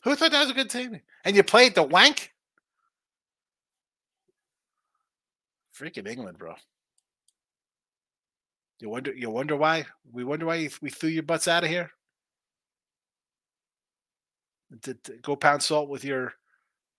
Who 0.03 0.17
thought 0.17 0.33
that 0.33 0.41
was 0.41 0.51
a 0.51 0.55
good 0.55 0.71
team 0.71 0.93
name? 0.93 1.03
And 1.25 1.37
you 1.37 1.43
played 1.43 1.75
the 1.75 1.83
wank? 1.83 2.33
Freaking 5.79 6.09
England, 6.09 6.39
bro. 6.39 6.55
You 8.81 8.89
wonder. 8.89 9.13
You 9.15 9.31
wonder 9.31 9.57
why? 9.57 9.87
We 10.11 10.25
wonder 10.25 10.47
why 10.47 10.69
we 10.81 10.91
threw 10.91 11.11
your 11.11 11.23
butts 11.23 11.47
out 11.47 11.65
of 11.65 11.71
here 11.71 11.91
to, 14.83 14.95
to 14.95 15.13
go 15.23 15.37
pound 15.37 15.63
salt 15.63 15.89
with 15.89 16.05
your 16.05 16.35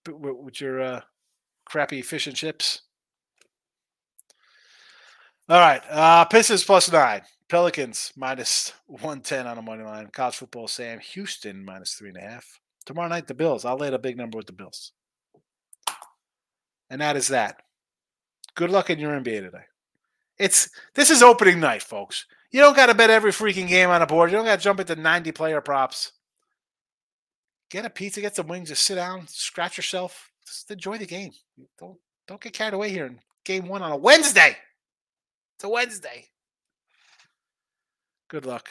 with 0.08 0.62
your 0.62 0.82
uh, 0.82 1.02
crappy 1.66 2.02
fish 2.02 2.28
and 2.28 2.36
chips. 2.36 2.82
All 5.50 5.60
right. 5.60 5.82
Uh, 5.89 6.26
Pistons 6.26 6.64
plus 6.64 6.91
nine. 6.91 7.22
Pelicans 7.50 8.14
minus 8.16 8.72
110 8.86 9.47
on 9.47 9.56
the 9.56 9.62
money 9.64 9.84
line. 9.84 10.08
College 10.14 10.36
football, 10.36 10.68
Sam. 10.68 11.00
Houston 11.00 11.66
minus 11.66 11.93
three 11.93 12.10
and 12.10 12.18
a 12.18 12.22
half. 12.22 12.60
Tomorrow 12.86 13.10
night, 13.10 13.26
the 13.26 13.34
Bills. 13.34 13.66
I'll 13.66 13.78
lay 13.78 13.91
a 13.91 13.97
big 13.97 14.16
number 14.16 14.38
with 14.38 14.45
the 14.45 14.54
Bills. 14.54 14.91
And 16.91 17.02
that 17.02 17.16
is 17.18 17.30
that. 17.30 17.64
Good 18.54 18.70
luck 18.70 18.91
in 18.91 19.00
your 19.00 19.20
NBA 19.20 19.41
today. 19.41 19.64
It's 20.38 20.70
this 20.93 21.10
is 21.10 21.24
opening 21.24 21.60
night, 21.60 21.82
folks. 21.82 22.28
You 22.52 22.62
don't 22.62 22.76
got 22.76 22.86
to 22.86 22.93
bet 22.93 23.10
every 23.10 23.32
freaking 23.32 23.68
game 23.68 23.89
on 23.89 24.02
a 24.02 24.08
board. 24.08 24.30
You 24.30 24.38
don't 24.38 24.45
got 24.45 24.60
to 24.60 24.64
jump 24.64 24.80
into 24.80 24.95
90 24.95 25.32
player 25.32 25.62
props. 25.62 26.12
Get 27.72 27.86
a 27.86 27.89
pizza, 27.89 28.22
get 28.22 28.36
some 28.36 28.47
wings, 28.47 28.70
just 28.70 28.84
sit 28.84 28.95
down, 28.95 29.28
scratch 29.28 29.78
yourself, 29.78 30.32
just 30.45 30.72
enjoy 30.72 30.97
the 30.97 31.06
game. 31.06 31.32
Don't 31.80 31.97
don't 32.28 32.41
get 32.41 32.54
carried 32.54 32.74
away 32.74 32.89
here 32.89 33.06
in 33.08 33.20
game 33.45 33.68
one 33.68 33.82
on 33.82 33.91
a 33.91 33.97
Wednesday. 33.97 34.56
A 35.62 35.68
Wednesday. 35.68 36.30
Good 38.30 38.45
luck. 38.45 38.70